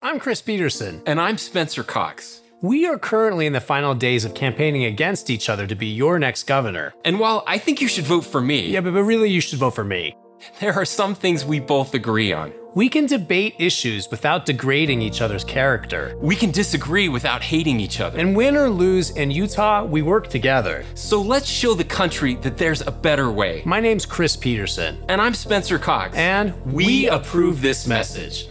[0.00, 1.02] I'm Chris Peterson.
[1.06, 2.40] And I'm Spencer Cox.
[2.62, 6.18] We are currently in the final days of campaigning against each other to be your
[6.18, 6.92] next governor.
[7.06, 9.58] And while I think you should vote for me, Yeah, but, but really, you should
[9.58, 10.14] vote for me.
[10.60, 12.52] there are some things we both agree on.
[12.74, 16.14] We can debate issues without degrading each other's character.
[16.20, 18.18] We can disagree without hating each other.
[18.18, 20.84] And win or lose in Utah, we work together.
[20.94, 23.62] So let's show the country that there's a better way.
[23.64, 25.02] My name's Chris Peterson.
[25.08, 26.14] And I'm Spencer Cox.
[26.14, 28.48] And we approve this message.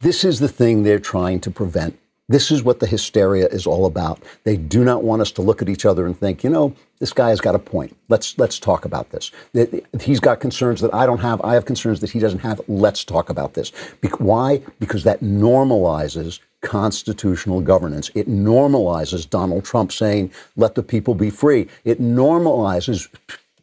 [0.00, 1.96] This is the thing they're trying to prevent.
[2.32, 4.22] This is what the hysteria is all about.
[4.44, 7.12] They do not want us to look at each other and think, you know, this
[7.12, 7.94] guy has got a point.
[8.08, 9.30] Let's let's talk about this.
[10.00, 11.42] He's got concerns that I don't have.
[11.42, 12.58] I have concerns that he doesn't have.
[12.68, 13.70] Let's talk about this.
[14.00, 14.62] Bec- why?
[14.80, 18.10] Because that normalizes constitutional governance.
[18.14, 23.08] It normalizes Donald Trump saying, "Let the people be free." It normalizes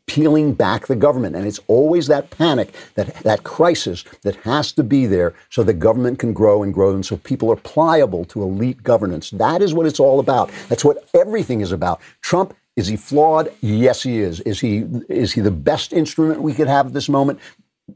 [0.10, 1.36] peeling back the government.
[1.36, 5.74] And it's always that panic, that, that crisis that has to be there so the
[5.74, 9.30] government can grow and grow and so people are pliable to elite governance.
[9.30, 10.50] That is what it's all about.
[10.68, 12.02] That's what everything is about.
[12.22, 13.52] Trump is he flawed?
[13.62, 14.40] Yes, he is.
[14.42, 17.40] Is he is he the best instrument we could have at this moment?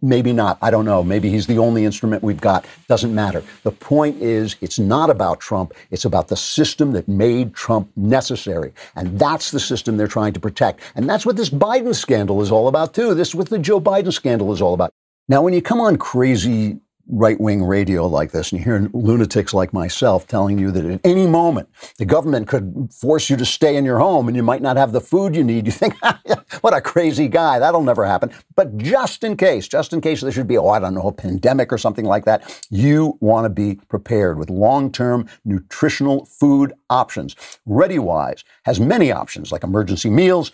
[0.01, 0.57] Maybe not.
[0.61, 1.03] I don't know.
[1.03, 2.65] Maybe he's the only instrument we've got.
[2.87, 3.43] Doesn't matter.
[3.63, 5.73] The point is, it's not about Trump.
[5.91, 8.73] It's about the system that made Trump necessary.
[8.95, 10.81] And that's the system they're trying to protect.
[10.95, 13.13] And that's what this Biden scandal is all about, too.
[13.13, 14.91] This is what the Joe Biden scandal is all about.
[15.29, 19.53] Now, when you come on crazy right wing radio like this and you hear lunatics
[19.53, 23.75] like myself telling you that at any moment the government could force you to stay
[23.75, 25.95] in your home and you might not have the food you need, you think,
[26.61, 27.59] what a crazy guy.
[27.59, 28.31] That'll never happen.
[28.55, 31.11] But just in case, just in case there should be, oh, I don't know, a
[31.11, 36.73] pandemic or something like that, you want to be prepared with long term nutritional food
[36.89, 37.35] options.
[37.67, 40.51] ReadyWise has many options like emergency meals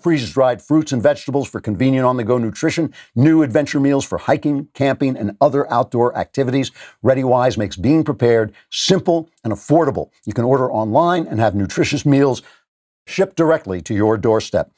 [0.00, 4.18] freeze dried fruits and vegetables for convenient on the go nutrition, new adventure meals for
[4.18, 6.70] hiking, camping, and other outdoor activities.
[7.02, 10.10] ReadyWise makes being prepared simple and affordable.
[10.24, 12.42] You can order online and have nutritious meals
[13.06, 14.70] shipped directly to your doorstep.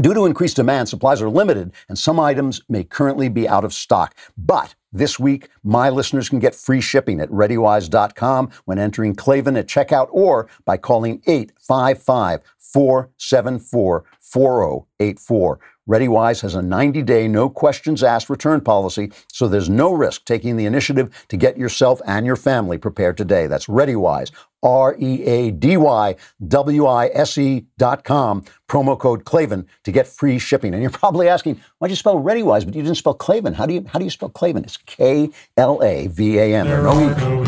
[0.00, 3.72] Due to increased demand, supplies are limited and some items may currently be out of
[3.72, 4.14] stock.
[4.36, 9.68] But this week, my listeners can get free shipping at readywise.com when entering Klavan at
[9.68, 15.60] checkout or by calling 855 474 4084.
[15.90, 20.56] ReadyWise has a 90 day, no questions asked return policy, so there's no risk taking
[20.56, 23.48] the initiative to get yourself and your family prepared today.
[23.48, 24.30] That's ReadyWise,
[24.62, 26.14] R E A D Y
[26.46, 30.74] W I S E dot com, promo code Klavan to get free shipping.
[30.74, 33.54] And you're probably asking, why'd you spell ReadyWise, but you didn't spell Klavan?
[33.54, 34.62] How do you, how do you spell Klavan?
[34.62, 36.66] It's K L A V A N.
[36.66, 37.44] There are no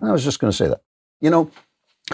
[0.02, 0.82] I was just going to say that.
[1.20, 1.50] You know,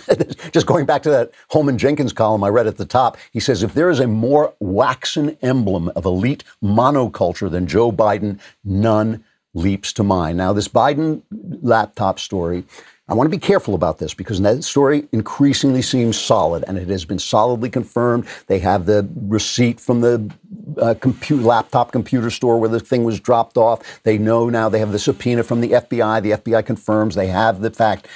[0.52, 3.62] just going back to that Holman Jenkins column I read at the top, he says
[3.62, 9.24] if there is a more waxen emblem of elite monoculture than Joe Biden, none
[9.55, 10.37] leaps to mind.
[10.37, 12.64] Now, this Biden laptop story,
[13.09, 16.88] I want to be careful about this because that story increasingly seems solid and it
[16.88, 18.27] has been solidly confirmed.
[18.49, 20.29] They have the receipt from the
[20.77, 20.95] uh,
[21.31, 24.03] laptop computer store where the thing was dropped off.
[24.03, 26.21] They know now they have the subpoena from the FBI.
[26.21, 28.09] The FBI confirms they have the fact,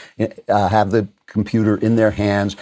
[0.48, 2.56] uh, have the computer in their hands.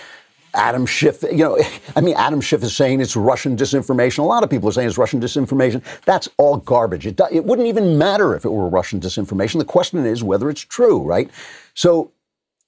[0.53, 1.59] Adam Schiff, you know,
[1.97, 4.19] I mean, Adam Schiff is saying it's Russian disinformation.
[4.19, 5.83] A lot of people are saying it's Russian disinformation.
[6.05, 7.07] That's all garbage.
[7.07, 9.59] It, it wouldn't even matter if it were Russian disinformation.
[9.59, 11.31] The question is whether it's true, right?
[11.73, 12.13] So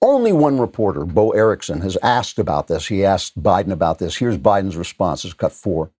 [0.02, 2.86] only one reporter, Bo Erickson, has asked about this.
[2.86, 4.16] He asked Biden about this.
[4.16, 5.24] Here's Biden's response.
[5.24, 5.90] It's cut four.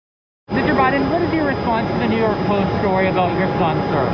[0.51, 0.75] Mr.
[0.75, 4.07] Biden, what is your response to the New York Post story about your son, sir?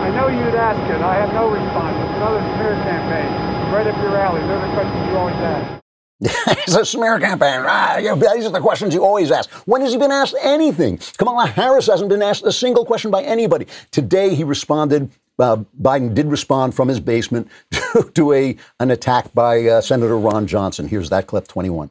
[0.00, 1.02] I know you'd ask it.
[1.02, 1.96] I have no response.
[1.96, 3.74] It's another smear campaign.
[3.74, 4.40] Right up your alley.
[4.40, 5.84] They're the questions you always ask.
[6.20, 7.62] it's a smear campaign.
[7.66, 9.50] Ah, you know, these are the questions you always ask.
[9.66, 10.98] When has he been asked anything?
[11.18, 13.66] Kamala Harris hasn't been asked a single question by anybody.
[13.90, 15.10] Today he responded.
[15.38, 20.18] Uh, Biden did respond from his basement to, to a an attack by uh, Senator
[20.18, 20.88] Ron Johnson.
[20.88, 21.90] Here's that clip 21.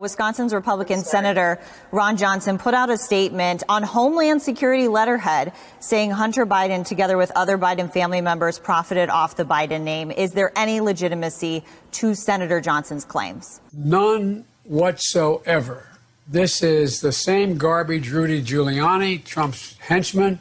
[0.00, 1.60] Wisconsin's Republican Senator
[1.92, 7.30] Ron Johnson put out a statement on Homeland Security letterhead saying Hunter Biden, together with
[7.36, 10.10] other Biden family members, profited off the Biden name.
[10.10, 13.60] Is there any legitimacy to Senator Johnson's claims?
[13.74, 15.86] None whatsoever.
[16.26, 20.38] This is the same garbage Rudy Giuliani, Trump's henchman.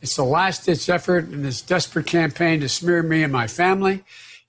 [0.00, 4.04] It's a last ditch effort in this desperate campaign to smear me and my family.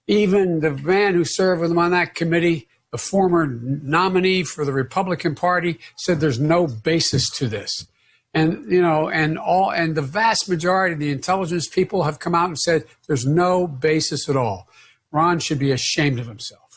[0.08, 4.74] Even the man who served with him on that committee, the former nominee for the
[4.74, 7.88] Republican Party, said there's no basis to this.
[8.34, 12.36] And you know, and all and the vast majority of the intelligence people have come
[12.36, 14.68] out and said there's no basis at all.
[15.12, 16.69] Ron should be ashamed of himself.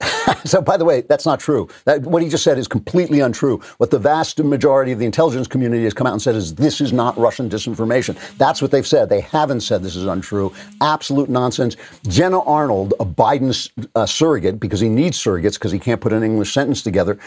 [0.44, 1.68] so, by the way, that's not true.
[1.84, 3.58] That, what he just said is completely untrue.
[3.78, 6.80] What the vast majority of the intelligence community has come out and said is this
[6.80, 8.16] is not Russian disinformation.
[8.38, 9.08] That's what they've said.
[9.08, 10.52] They haven't said this is untrue.
[10.80, 11.76] Absolute nonsense.
[12.08, 16.22] Jenna Arnold, a Biden uh, surrogate, because he needs surrogates because he can't put an
[16.22, 17.18] English sentence together.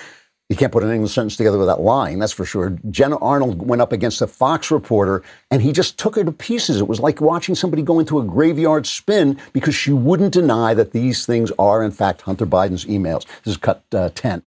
[0.49, 2.77] He can't put an English sentence together without lying, that's for sure.
[2.91, 6.81] Jenna Arnold went up against a Fox reporter and he just took her to pieces.
[6.81, 10.91] It was like watching somebody go into a graveyard spin because she wouldn't deny that
[10.91, 13.25] these things are, in fact, Hunter Biden's emails.
[13.43, 14.43] This is cut uh, 10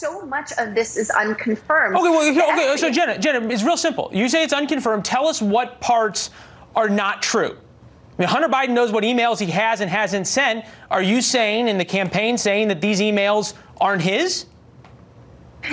[0.00, 1.94] so much of this is unconfirmed.
[1.94, 4.08] Okay, well, okay, so Jenna, Jenna, it's real simple.
[4.14, 5.04] You say it's unconfirmed.
[5.04, 6.30] Tell us what parts
[6.74, 7.50] are not true.
[7.54, 10.64] I mean, Hunter Biden knows what emails he has and hasn't sent.
[10.90, 14.46] Are you saying in the campaign saying that these emails aren't his?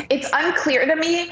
[0.10, 1.32] It's unclear to me.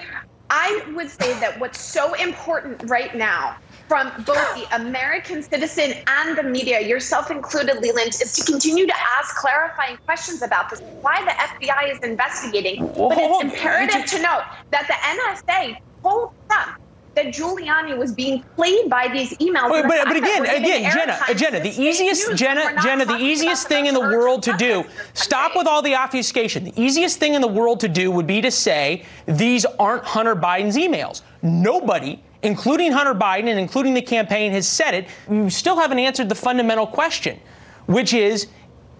[0.50, 6.38] I would say that what's so important right now from both the American citizen and
[6.38, 11.24] the media, yourself included, Leland, is to continue to ask clarifying questions about this, why
[11.24, 12.82] the FBI is investigating.
[13.10, 16.78] But it's imperative to note that the NSA told Trump
[17.16, 19.72] that Giuliani was being played by these emails.
[19.72, 23.94] Wait, but, but again, again, Jenna, Jenna, the easiest, Jenna, Jenna, the easiest thing in
[23.94, 24.84] the world to do.
[25.14, 26.66] Stop with all the obfuscation.
[26.66, 30.36] The easiest thing in the world to do would be to say these aren't Hunter
[30.36, 31.22] Biden's emails.
[31.42, 32.22] Nobody.
[32.44, 35.08] Including Hunter Biden and including the campaign has said it.
[35.30, 37.40] You still haven't answered the fundamental question,
[37.88, 38.48] which is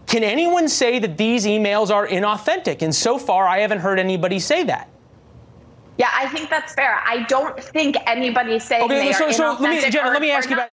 [0.08, 2.82] can anyone say that these emails are inauthentic?
[2.82, 4.90] And so far, I haven't heard anybody say that.
[5.98, 7.02] Yeah, I think that's fair.
[7.06, 10.32] I don't think anybody's saying okay, they so, are so let me, Jenna, let me
[10.32, 10.70] ask you about.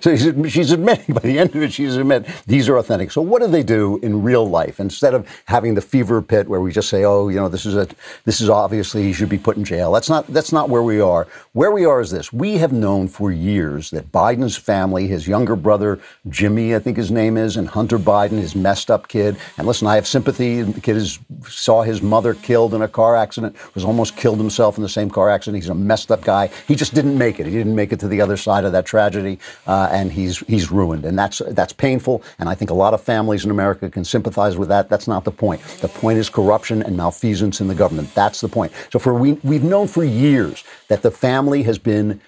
[0.00, 3.12] So she's admitting, by the end of it, she's admitting these are authentic.
[3.12, 6.60] So what do they do in real life instead of having the fever pit where
[6.60, 7.86] we just say, oh, you know, this is a,
[8.24, 9.92] this is obviously he should be put in jail.
[9.92, 11.28] That's not that's not where we are.
[11.52, 15.54] Where we are is this: we have known for years that Biden's family, his younger
[15.54, 19.36] brother Jimmy, I think his name is, and Hunter Biden, his messed up kid.
[19.58, 20.62] And listen, I have sympathy.
[20.62, 24.78] The kid is, saw his mother killed in a car accident, was almost killed himself
[24.78, 25.62] in the same car accident.
[25.62, 26.50] He's a messed up guy.
[26.66, 27.46] He just didn't make it.
[27.46, 30.70] He didn't make it to the other side of that tragedy uh, and he's he's
[30.70, 32.22] ruined, and that's that's painful.
[32.38, 34.88] And I think a lot of families in America can sympathize with that.
[34.88, 35.62] That's not the point.
[35.80, 38.14] The point is corruption and malfeasance in the government.
[38.14, 38.72] That's the point.
[38.90, 42.20] So for we we've known for years that the family has been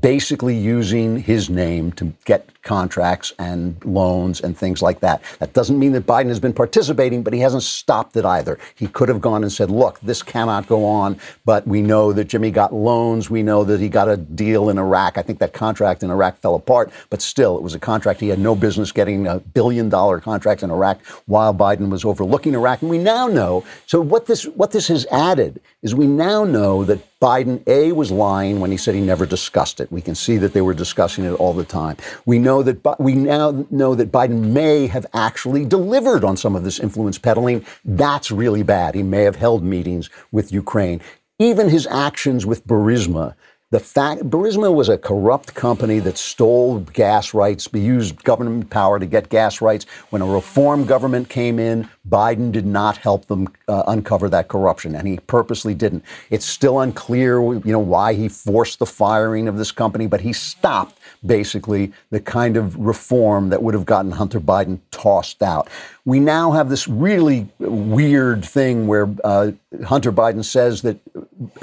[0.00, 5.22] basically using his name to get contracts and loans and things like that.
[5.40, 8.58] That doesn't mean that Biden has been participating, but he hasn't stopped it either.
[8.74, 12.24] He could have gone and said, look, this cannot go on, but we know that
[12.24, 13.28] Jimmy got loans.
[13.30, 15.18] We know that he got a deal in Iraq.
[15.18, 18.20] I think that contract in Iraq fell apart, but still, it was a contract.
[18.20, 22.54] He had no business getting a billion dollar contract in Iraq while Biden was overlooking
[22.54, 22.82] Iraq.
[22.82, 26.84] And we now know, so what this, what this has added is we now know
[26.84, 29.81] that Biden, A, was lying when he said he never discussed it.
[29.90, 31.96] We can see that they were discussing it all the time.
[32.26, 36.64] We know that we now know that Biden may have actually delivered on some of
[36.64, 37.64] this influence peddling.
[37.84, 38.94] That's really bad.
[38.94, 41.00] He may have held meetings with Ukraine.
[41.38, 43.34] Even his actions with Burisma
[43.72, 49.06] the fact Burisma was a corrupt company that stole gas rights, used government power to
[49.06, 49.86] get gas rights.
[50.10, 54.94] When a reform government came in, Biden did not help them uh, uncover that corruption,
[54.94, 56.04] and he purposely didn't.
[56.28, 60.34] It's still unclear, you know, why he forced the firing of this company, but he
[60.34, 65.68] stopped basically the kind of reform that would have gotten Hunter Biden tossed out.
[66.04, 69.52] We now have this really weird thing where uh,
[69.86, 70.98] Hunter Biden says that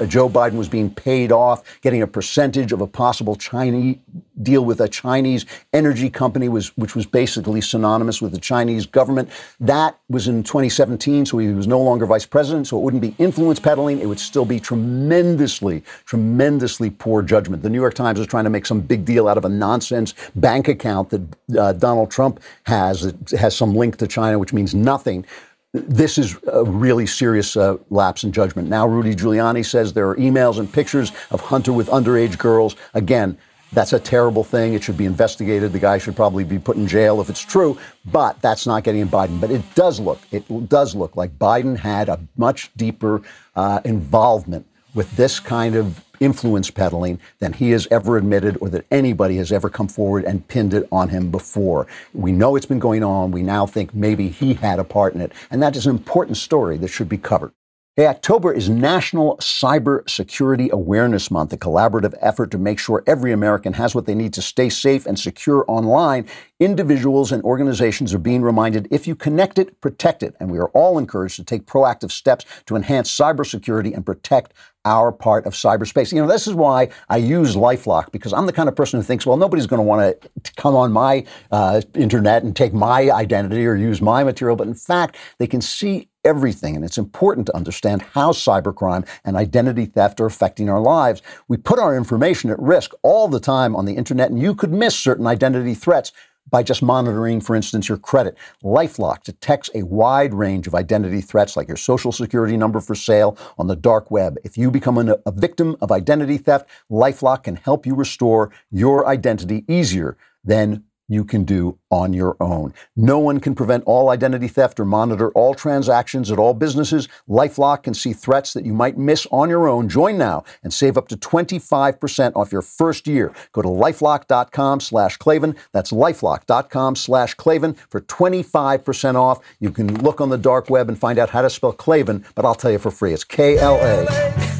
[0.06, 3.96] Joe Biden was being paid off, getting a percentage of a possible Chinese
[4.42, 9.28] deal with a Chinese energy company, was, which was basically synonymous with the Chinese government.
[9.60, 13.14] That was in 2017, so he was no longer vice president, so it wouldn't be
[13.18, 14.00] influence peddling.
[14.00, 17.62] It would still be tremendously, tremendously poor judgment.
[17.62, 20.14] The New York Times is trying to make some big deal out of a nonsense
[20.34, 24.74] bank account that uh, Donald Trump has that has some link to China, which means
[24.74, 25.24] nothing.
[25.72, 28.68] This is a really serious uh, lapse in judgment.
[28.68, 32.74] Now, Rudy Giuliani says there are emails and pictures of Hunter with underage girls.
[32.94, 33.38] Again,
[33.72, 34.74] that's a terrible thing.
[34.74, 35.72] It should be investigated.
[35.72, 39.02] The guy should probably be put in jail if it's true, but that's not getting
[39.02, 39.40] in Biden.
[39.40, 43.22] But it does look, it does look like Biden had a much deeper
[43.54, 48.86] uh, involvement with this kind of influence peddling than he has ever admitted or that
[48.90, 51.86] anybody has ever come forward and pinned it on him before.
[52.12, 53.32] We know it's been going on.
[53.32, 55.32] We now think maybe he had a part in it.
[55.50, 57.52] And that is an important story that should be covered.
[57.96, 63.32] Hey, October is National Cyber Security Awareness Month, a collaborative effort to make sure every
[63.32, 66.26] American has what they need to stay safe and secure online.
[66.60, 70.36] Individuals and organizations are being reminded if you connect it, protect it.
[70.38, 74.54] And we are all encouraged to take proactive steps to enhance cybersecurity and protect
[74.84, 76.12] our part of cyberspace.
[76.12, 79.04] You know, this is why I use Lifelock because I'm the kind of person who
[79.04, 83.10] thinks, well, nobody's going to want to come on my uh, internet and take my
[83.10, 84.56] identity or use my material.
[84.56, 86.76] But in fact, they can see everything.
[86.76, 91.22] And it's important to understand how cybercrime and identity theft are affecting our lives.
[91.48, 94.72] We put our information at risk all the time on the internet, and you could
[94.72, 96.12] miss certain identity threats
[96.50, 98.36] by just monitoring, for instance, your credit.
[98.62, 103.36] Lifelock detects a wide range of identity threats like your social security number for sale
[103.58, 104.36] on the dark web.
[104.44, 109.06] If you become a, a victim of identity theft, Lifelock can help you restore your
[109.06, 112.72] identity easier than you can do on your own.
[112.96, 117.08] No one can prevent all identity theft or monitor all transactions at all businesses.
[117.28, 119.88] Lifelock can see threats that you might miss on your own.
[119.88, 123.34] Join now and save up to 25% off your first year.
[123.52, 125.56] Go to lifelock.com slash Klavan.
[125.72, 129.40] That's lifelock.com slash Klavan for 25% off.
[129.58, 132.44] You can look on the dark web and find out how to spell Klavan, but
[132.44, 133.12] I'll tell you for free.
[133.12, 134.06] It's K-L-A.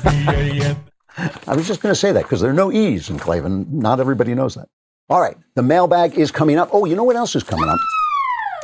[1.46, 3.66] I was just going to say that because there are no E's in Klavan.
[3.70, 4.68] Not everybody knows that.
[5.10, 6.68] All right, the mailbag is coming up.
[6.72, 7.80] Oh, you know what else is coming up?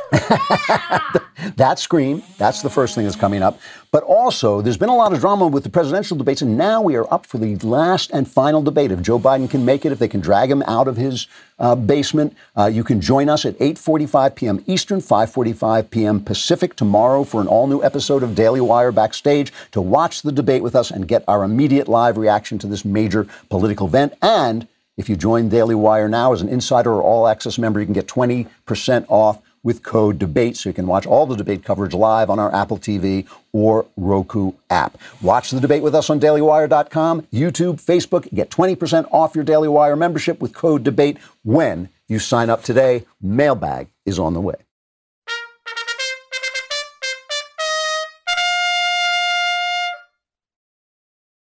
[1.57, 3.59] that scream, that's the first thing that's coming up.
[3.91, 6.95] But also, there's been a lot of drama with the presidential debates, and now we
[6.95, 8.91] are up for the last and final debate.
[8.91, 11.27] If Joe Biden can make it, if they can drag him out of his
[11.59, 14.63] uh, basement, uh, you can join us at 8:45 p.m.
[14.67, 16.23] Eastern, 5:45 p.m.
[16.23, 20.77] Pacific tomorrow for an all-new episode of Daily Wire Backstage to watch the debate with
[20.77, 24.13] us and get our immediate live reaction to this major political event.
[24.21, 24.65] And
[24.97, 27.93] if you join Daily Wire now as an insider or all access member, you can
[27.93, 32.29] get 20% off with code DEBATE so you can watch all the debate coverage live
[32.29, 34.97] on our Apple TV or Roku app.
[35.21, 38.33] Watch the debate with us on dailywire.com, YouTube, Facebook.
[38.33, 43.05] Get 20% off your Daily Wire membership with code DEBATE when you sign up today.
[43.21, 44.55] Mailbag is on the way.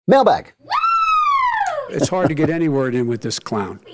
[0.08, 0.54] Mailbag.
[1.90, 3.80] It's hard to get any word in with this clown.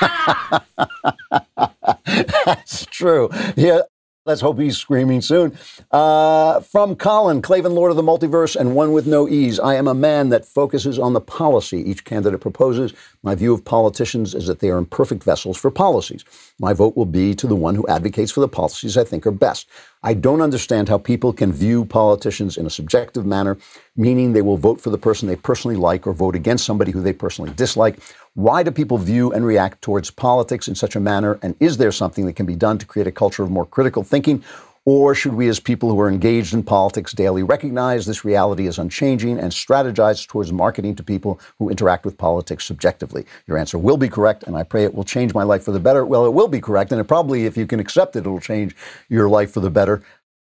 [0.00, 0.58] Yeah!
[2.44, 3.28] That's true.
[3.56, 3.82] Yeah.
[4.24, 5.58] Let's hope he's screaming soon.
[5.90, 9.58] Uh, from Colin, Klavan, Lord of the Multiverse, and one with no E's.
[9.58, 12.94] I am a man that focuses on the policy each candidate proposes.
[13.24, 16.24] My view of politicians is that they are imperfect vessels for policies.
[16.60, 19.32] My vote will be to the one who advocates for the policies I think are
[19.32, 19.68] best.
[20.04, 23.56] I don't understand how people can view politicians in a subjective manner,
[23.96, 27.00] meaning they will vote for the person they personally like or vote against somebody who
[27.00, 28.00] they personally dislike.
[28.34, 31.38] Why do people view and react towards politics in such a manner?
[31.42, 34.02] And is there something that can be done to create a culture of more critical
[34.02, 34.42] thinking?
[34.84, 38.78] Or should we, as people who are engaged in politics daily, recognize this reality is
[38.78, 43.24] unchanging and strategize towards marketing to people who interact with politics subjectively?
[43.46, 45.78] Your answer will be correct, and I pray it will change my life for the
[45.78, 46.04] better.
[46.04, 48.74] Well, it will be correct, and it probably, if you can accept it, it'll change
[49.08, 50.02] your life for the better.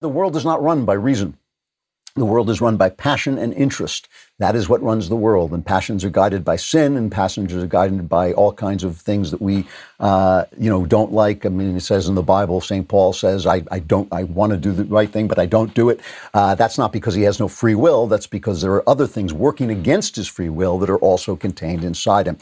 [0.00, 1.38] The world is not run by reason.
[2.16, 4.08] The world is run by passion and interest.
[4.38, 5.52] That is what runs the world.
[5.52, 9.30] And passions are guided by sin, and passions are guided by all kinds of things
[9.30, 9.66] that we,
[10.00, 11.44] uh, you know, don't like.
[11.44, 12.88] I mean, it says in the Bible, St.
[12.88, 15.74] Paul says, I, I don't, I want to do the right thing, but I don't
[15.74, 16.00] do it.
[16.32, 18.06] Uh, that's not because he has no free will.
[18.06, 21.84] That's because there are other things working against his free will that are also contained
[21.84, 22.38] inside him.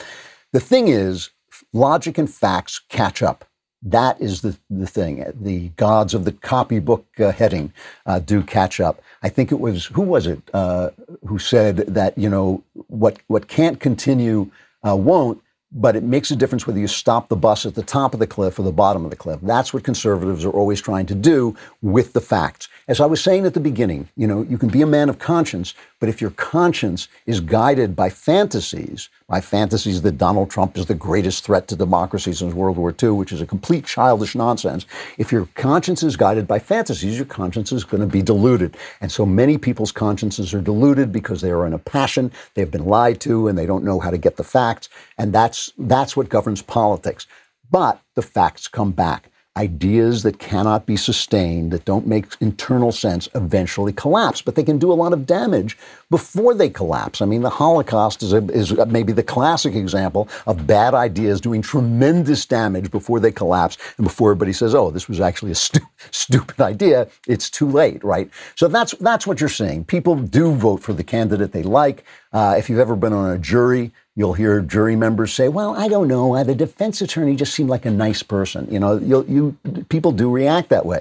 [0.52, 1.30] The thing is,
[1.72, 3.44] logic and facts catch up.
[3.85, 5.24] That is the, the thing.
[5.41, 7.72] The gods of the copybook uh, heading
[8.07, 9.03] uh, do catch up.
[9.22, 10.91] I think it was who was it uh,
[11.26, 14.51] who said that you know what what can't continue
[14.87, 18.14] uh, won't, but it makes a difference whether you stop the bus at the top
[18.14, 19.41] of the cliff or the bottom of the cliff.
[19.43, 22.68] That's what conservatives are always trying to do with the facts.
[22.89, 25.18] As I was saying at the beginning, you know, you can be a man of
[25.18, 30.86] conscience, but if your conscience is guided by fantasies, by fantasies that Donald Trump is
[30.86, 34.84] the greatest threat to democracy since World War II, which is a complete childish nonsense,
[35.16, 38.76] if your conscience is guided by fantasies, your conscience is going to be diluted.
[39.00, 42.84] And so many people's consciences are diluted because they are in a passion, they've been
[42.84, 44.90] lied to, and they don't know how to get the facts.
[45.16, 47.26] And that's, that's what governs politics.
[47.70, 53.28] But the facts come back ideas that cannot be sustained, that don't make internal sense,
[53.36, 54.42] eventually collapse.
[54.42, 55.78] But they can do a lot of damage
[56.11, 57.22] before they collapse.
[57.22, 61.62] I mean, the Holocaust is, a, is maybe the classic example of bad ideas doing
[61.62, 65.86] tremendous damage before they collapse and before everybody says, oh, this was actually a stu-
[66.11, 67.07] stupid idea.
[67.28, 68.28] It's too late, right?
[68.57, 69.84] So that's, that's what you're saying.
[69.84, 72.05] People do vote for the candidate they like.
[72.32, 75.88] Uh, if you've ever been on a jury, You'll hear jury members say, "Well, I
[75.88, 76.36] don't know.
[76.36, 79.56] Uh, the defense attorney just seemed like a nice person." You know, you
[79.88, 81.00] people do react that way,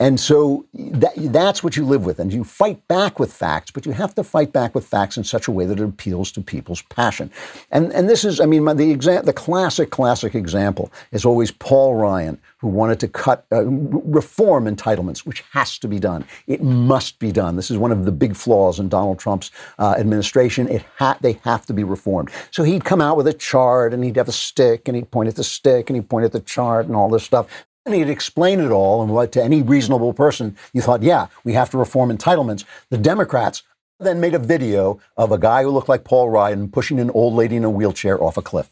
[0.00, 2.18] And so that, that's what you live with.
[2.18, 5.22] And you fight back with facts, but you have to fight back with facts in
[5.22, 7.30] such a way that it appeals to people's passion.
[7.70, 11.52] And, and this is, I mean, my, the, exa- the classic, classic example is always
[11.52, 16.24] Paul Ryan, who wanted to cut, uh, reform entitlements, which has to be done.
[16.48, 17.54] It must be done.
[17.54, 20.68] This is one of the big flaws in Donald Trump's uh, administration.
[20.68, 22.30] It ha- they have to be reformed.
[22.50, 25.28] So he'd come out with a chart and he'd have a stick and he'd point
[25.28, 27.46] at the stick and he'd point at the chart and all this stuff.
[27.86, 31.52] And he'd explain it all, and what to any reasonable person, you thought, yeah, we
[31.52, 32.64] have to reform entitlements.
[32.88, 33.62] The Democrats
[34.00, 37.34] then made a video of a guy who looked like Paul Ryan pushing an old
[37.34, 38.70] lady in a wheelchair off a cliff.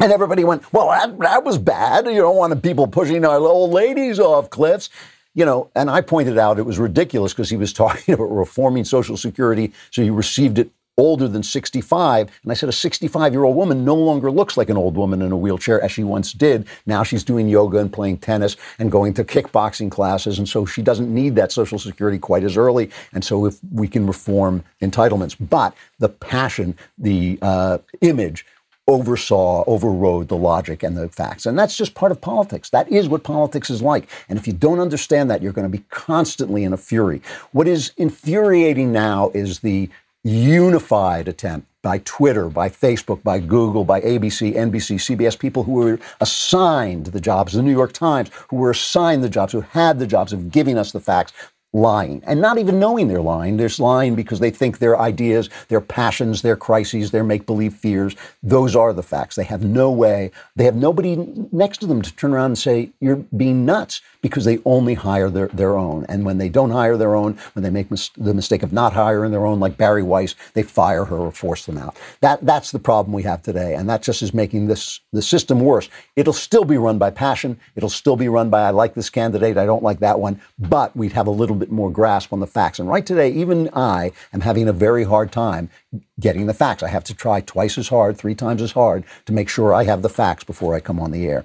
[0.00, 2.06] And everybody went, well, that, that was bad.
[2.06, 4.90] You don't want people pushing our old ladies off cliffs.
[5.34, 8.84] You know, and I pointed out it was ridiculous because he was talking about reforming
[8.84, 12.30] Social Security so you received it older than 65.
[12.42, 15.22] And I said, a 65 year old woman no longer looks like an old woman
[15.22, 16.66] in a wheelchair as she once did.
[16.86, 20.38] Now she's doing yoga and playing tennis and going to kickboxing classes.
[20.38, 22.90] And so she doesn't need that Social Security quite as early.
[23.12, 28.46] And so if we can reform entitlements, but the passion, the uh, image,
[28.88, 31.44] oversaw, overrode the logic and the facts.
[31.44, 32.70] And that's just part of politics.
[32.70, 34.08] That is what politics is like.
[34.28, 37.20] And if you don't understand that, you're going to be constantly in a fury.
[37.50, 39.90] What is infuriating now is the
[40.26, 46.00] unified attempt by Twitter, by Facebook, by Google, by ABC, NBC, CBS, people who were
[46.20, 50.06] assigned the jobs, the New York Times, who were assigned the jobs, who had the
[50.06, 51.32] jobs of giving us the facts,
[51.76, 53.56] lying and not even knowing they're lying.
[53.56, 58.16] They're lying because they think their ideas, their passions, their crises, their make believe fears,
[58.42, 59.36] those are the facts.
[59.36, 61.16] They have no way, they have nobody
[61.52, 65.30] next to them to turn around and say, You're being nuts because they only hire
[65.30, 66.04] their, their own.
[66.08, 68.92] And when they don't hire their own, when they make mis- the mistake of not
[68.92, 71.96] hiring their own, like Bari Weiss, they fire her or force them out.
[72.20, 73.74] That, that's the problem we have today.
[73.74, 75.88] And that just is making this the system worse.
[76.16, 77.58] It'll still be run by passion.
[77.76, 80.40] It'll still be run by, I like this candidate, I don't like that one.
[80.58, 82.78] But we'd have a little bit more grasp on the facts.
[82.78, 85.70] And right today, even I am having a very hard time
[86.18, 86.82] getting the facts.
[86.82, 89.84] I have to try twice as hard, three times as hard to make sure I
[89.84, 91.44] have the facts before I come on the air.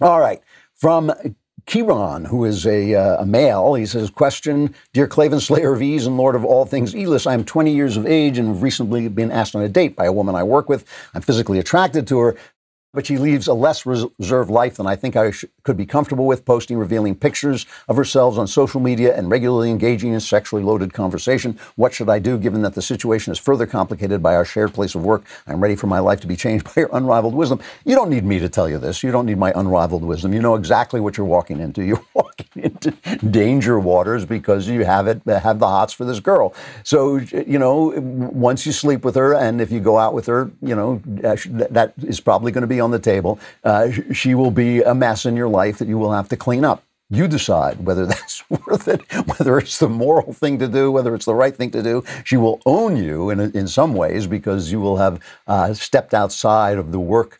[0.00, 0.40] All right.
[0.74, 1.12] From
[1.70, 6.04] Kiran, who is a, uh, a, male, he says, Question Dear Klavan, Slayer of E's
[6.04, 9.06] and Lord of all things Elis, I am 20 years of age and have recently
[9.06, 10.84] been asked on a date by a woman I work with.
[11.14, 12.36] I'm physically attracted to her,
[12.92, 16.26] but she leads a less reserved life than I think I sh- could be comfortable
[16.26, 20.92] with, posting revealing pictures of herself on social media and regularly engaging in sexually loaded
[20.92, 21.58] conversation.
[21.76, 24.94] What should I do given that the situation is further complicated by our shared place
[24.94, 25.24] of work?
[25.46, 27.60] I'm ready for my life to be changed by your unrivaled wisdom.
[27.84, 29.02] You don't need me to tell you this.
[29.02, 30.32] You don't need my unrivaled wisdom.
[30.32, 31.84] You know exactly what you're walking into.
[31.90, 32.92] You're walking into
[33.30, 36.54] danger waters because you have it have the hots for this girl.
[36.84, 40.50] So, you know, once you sleep with her and if you go out with her,
[40.62, 43.40] you know, that is probably going to be on the table.
[43.64, 46.64] Uh, she will be a mess in your life that you will have to clean
[46.64, 46.82] up.
[47.10, 51.26] You decide whether that's worth it, whether it's the moral thing to do, whether it's
[51.26, 52.04] the right thing to do.
[52.24, 56.78] She will own you in, in some ways because you will have uh, stepped outside
[56.78, 57.39] of the work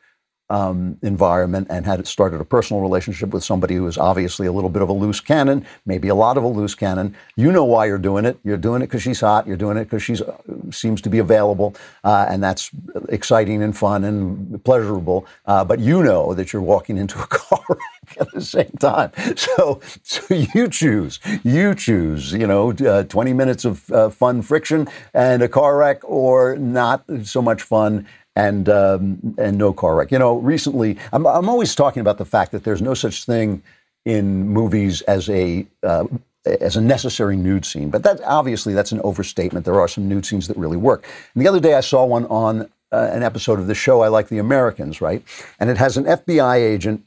[0.51, 4.69] um, environment and had started a personal relationship with somebody who is obviously a little
[4.69, 7.17] bit of a loose cannon, maybe a lot of a loose cannon.
[7.37, 8.39] You know why you're doing it.
[8.45, 9.47] You're doing it because she's hot.
[9.47, 10.33] You're doing it because she uh,
[10.71, 11.75] seems to be available,
[12.05, 12.71] uh, and that's
[13.09, 15.27] exciting and fun and pleasurable.
[15.47, 19.13] Uh, but you know that you're walking into a car wreck at the same time.
[19.37, 21.21] So, so you choose.
[21.45, 22.33] You choose.
[22.33, 27.05] You know, uh, 20 minutes of uh, fun friction and a car wreck, or not
[27.23, 28.07] so much fun
[28.41, 30.11] and um, and no car wreck.
[30.11, 33.63] You know, recently I'm I'm always talking about the fact that there's no such thing
[34.05, 36.07] in movies as a uh,
[36.47, 39.67] as a necessary nude scene, but that obviously that's an overstatement.
[39.67, 41.07] There are some nude scenes that really work.
[41.35, 42.63] And the other day I saw one on
[42.93, 45.23] uh, an episode of the show I Like the Americans, right?
[45.59, 47.05] And it has an FBI agent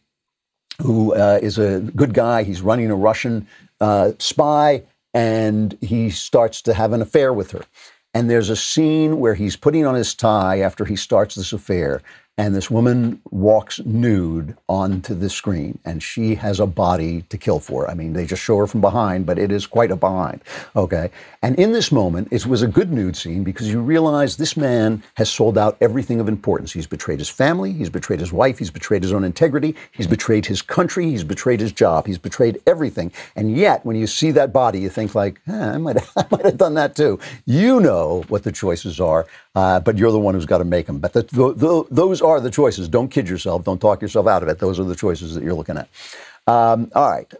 [0.82, 2.44] who uh, is a good guy.
[2.44, 3.48] He's running a Russian
[3.82, 7.66] uh, spy, and he starts to have an affair with her.
[8.14, 12.02] And there's a scene where he's putting on his tie after he starts this affair
[12.38, 17.60] and this woman walks nude onto the screen and she has a body to kill
[17.60, 17.88] for.
[17.90, 20.42] I mean, they just show her from behind, but it is quite a behind.
[20.76, 21.12] Okay.
[21.44, 25.04] And in this moment, it was a good nude scene because you realize this man
[25.16, 26.72] has sold out everything of importance.
[26.72, 30.48] He's betrayed his family, he's betrayed his wife, he's betrayed his own integrity, he's betrayed
[30.48, 33.12] his country, he's betrayed his job, he's betrayed everything.
[33.36, 36.46] And yet, when you see that body, you think like, eh, I might, I might
[36.46, 37.20] have done that too.
[37.46, 40.88] You know what the choices are, uh, but you're the one who's got to make
[40.88, 40.98] them.
[40.98, 42.88] But the, the, the, those are the choices.
[42.88, 43.64] Don't kid yourself.
[43.64, 44.60] Don't talk yourself out of it.
[44.60, 45.90] Those are the choices that you're looking at.
[46.48, 47.32] Um, all right.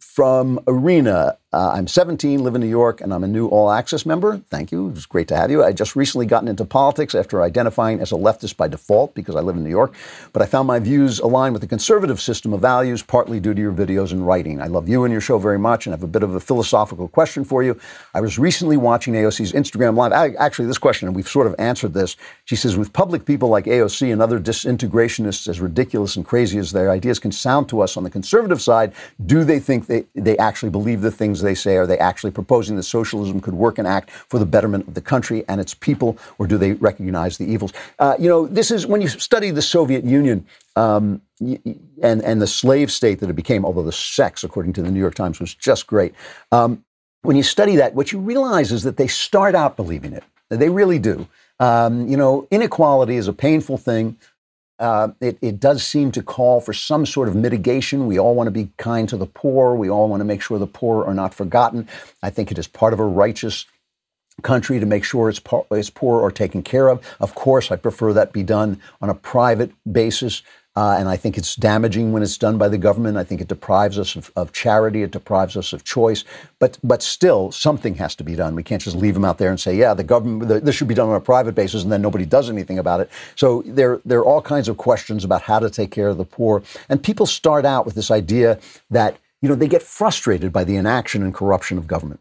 [0.00, 4.04] From Arena, Uh, I'm 17, live in New York, and I'm a new All Access
[4.04, 4.36] member.
[4.50, 4.90] Thank you.
[4.90, 5.64] It's great to have you.
[5.64, 9.40] I just recently gotten into politics after identifying as a leftist by default because I
[9.40, 9.94] live in New York,
[10.34, 13.60] but I found my views align with the conservative system of values, partly due to
[13.62, 14.60] your videos and writing.
[14.60, 16.40] I love you and your show very much and I have a bit of a
[16.40, 17.80] philosophical question for you.
[18.12, 20.12] I was recently watching AOC's Instagram Live.
[20.12, 22.18] I, actually, this question, and we've sort of answered this.
[22.44, 26.72] She says, with public people like AOC and other disintegrationists, as ridiculous and crazy as
[26.72, 28.92] their ideas can sound to us on the conservative side,
[29.24, 31.76] do they think they, they actually believe the things they say?
[31.76, 35.00] Are they actually proposing that socialism could work and act for the betterment of the
[35.00, 37.72] country and its people, or do they recognize the evils?
[37.98, 40.46] Uh, you know, this is when you study the Soviet Union.
[40.76, 44.90] Um, and and the slave state that it became, although the sex, according to the
[44.90, 46.14] New York Times, was just great.
[46.50, 46.84] Um,
[47.22, 50.24] when you study that, what you realize is that they start out believing it.
[50.48, 51.26] They really do.
[51.58, 54.16] Um, you know, inequality is a painful thing.
[54.78, 58.06] Uh, it, it, does seem to call for some sort of mitigation.
[58.06, 59.74] We all want to be kind to the poor.
[59.74, 61.88] We all want to make sure the poor are not forgotten.
[62.22, 63.64] I think it is part of a righteous
[64.42, 67.02] country to make sure its, its poor are taken care of.
[67.20, 70.42] Of course, I prefer that be done on a private basis.
[70.76, 73.16] Uh, and I think it's damaging when it's done by the government.
[73.16, 75.02] I think it deprives us of, of, charity.
[75.02, 76.22] It deprives us of choice.
[76.58, 78.54] But but still, something has to be done.
[78.54, 80.48] We can't just leave them out there and say, yeah, the government.
[80.48, 83.00] The, this should be done on a private basis, and then nobody does anything about
[83.00, 83.10] it.
[83.36, 86.26] So there there are all kinds of questions about how to take care of the
[86.26, 86.62] poor.
[86.90, 88.58] And people start out with this idea
[88.90, 92.20] that you know they get frustrated by the inaction and corruption of government.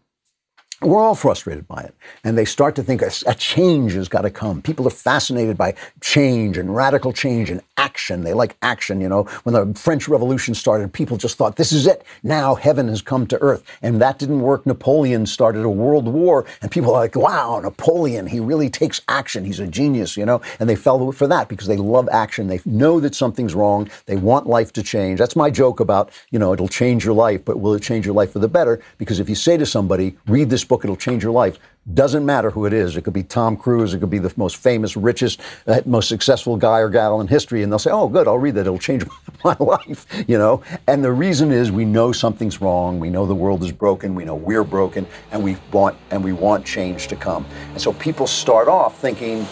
[0.86, 1.96] We're all frustrated by it.
[2.24, 4.62] And they start to think a, a change has got to come.
[4.62, 8.24] People are fascinated by change and radical change and action.
[8.24, 9.02] They like action.
[9.02, 12.04] You know, when the French Revolution started, people just thought, this is it.
[12.22, 13.64] Now heaven has come to earth.
[13.82, 14.66] And that didn't work.
[14.68, 19.44] Napoleon started a world war, and people are like, wow, Napoleon, he really takes action.
[19.44, 20.42] He's a genius, you know?
[20.60, 22.48] And they fell for that because they love action.
[22.48, 23.90] They know that something's wrong.
[24.06, 25.18] They want life to change.
[25.18, 28.16] That's my joke about, you know, it'll change your life, but will it change your
[28.16, 28.82] life for the better?
[29.00, 31.60] Because if you say to somebody, read this book, it'll change your life.
[31.94, 32.98] Doesn't matter who it is.
[32.98, 33.94] It could be Tom Cruise.
[33.94, 37.62] It could be the most famous, richest, uh, most successful guy or gal in history.
[37.62, 38.62] And they'll say, oh, good, I'll read that.
[38.62, 39.06] It'll change
[39.44, 40.64] my life, you know?
[40.88, 43.00] And the reason is we know something's wrong.
[43.00, 44.16] We know the world is broken.
[44.16, 47.46] We know we're broken and we want, and we want change to come.
[47.74, 49.46] And so people start off thinking,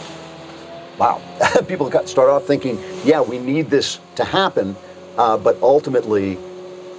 [0.97, 1.21] wow,
[1.67, 4.76] people start off thinking, yeah, we need this to happen.
[5.19, 6.39] Uh, but ultimately,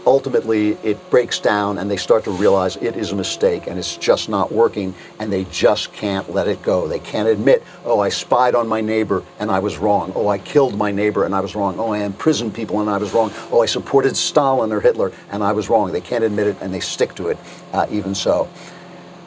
[0.06, 3.96] ultimately it breaks down and they start to realize it is a mistake and it's
[3.96, 6.86] just not working and they just can't let it go.
[6.86, 10.12] They can't admit, oh, I spied on my neighbor and I was wrong.
[10.14, 11.78] Oh, I killed my neighbor and I was wrong.
[11.78, 13.32] Oh, I imprisoned people and I was wrong.
[13.50, 15.92] Oh, I supported Stalin or Hitler and I was wrong.
[15.92, 17.38] They can't admit it and they stick to it,
[17.72, 18.48] uh, even so.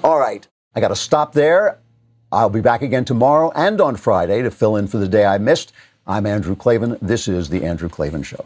[0.03, 1.79] All right, I got to stop there.
[2.31, 5.37] I'll be back again tomorrow and on Friday to fill in for the day I
[5.37, 5.71] missed.
[6.05, 6.97] I'm Andrew Klavan.
[7.01, 8.45] This is The Andrew Klavan Show.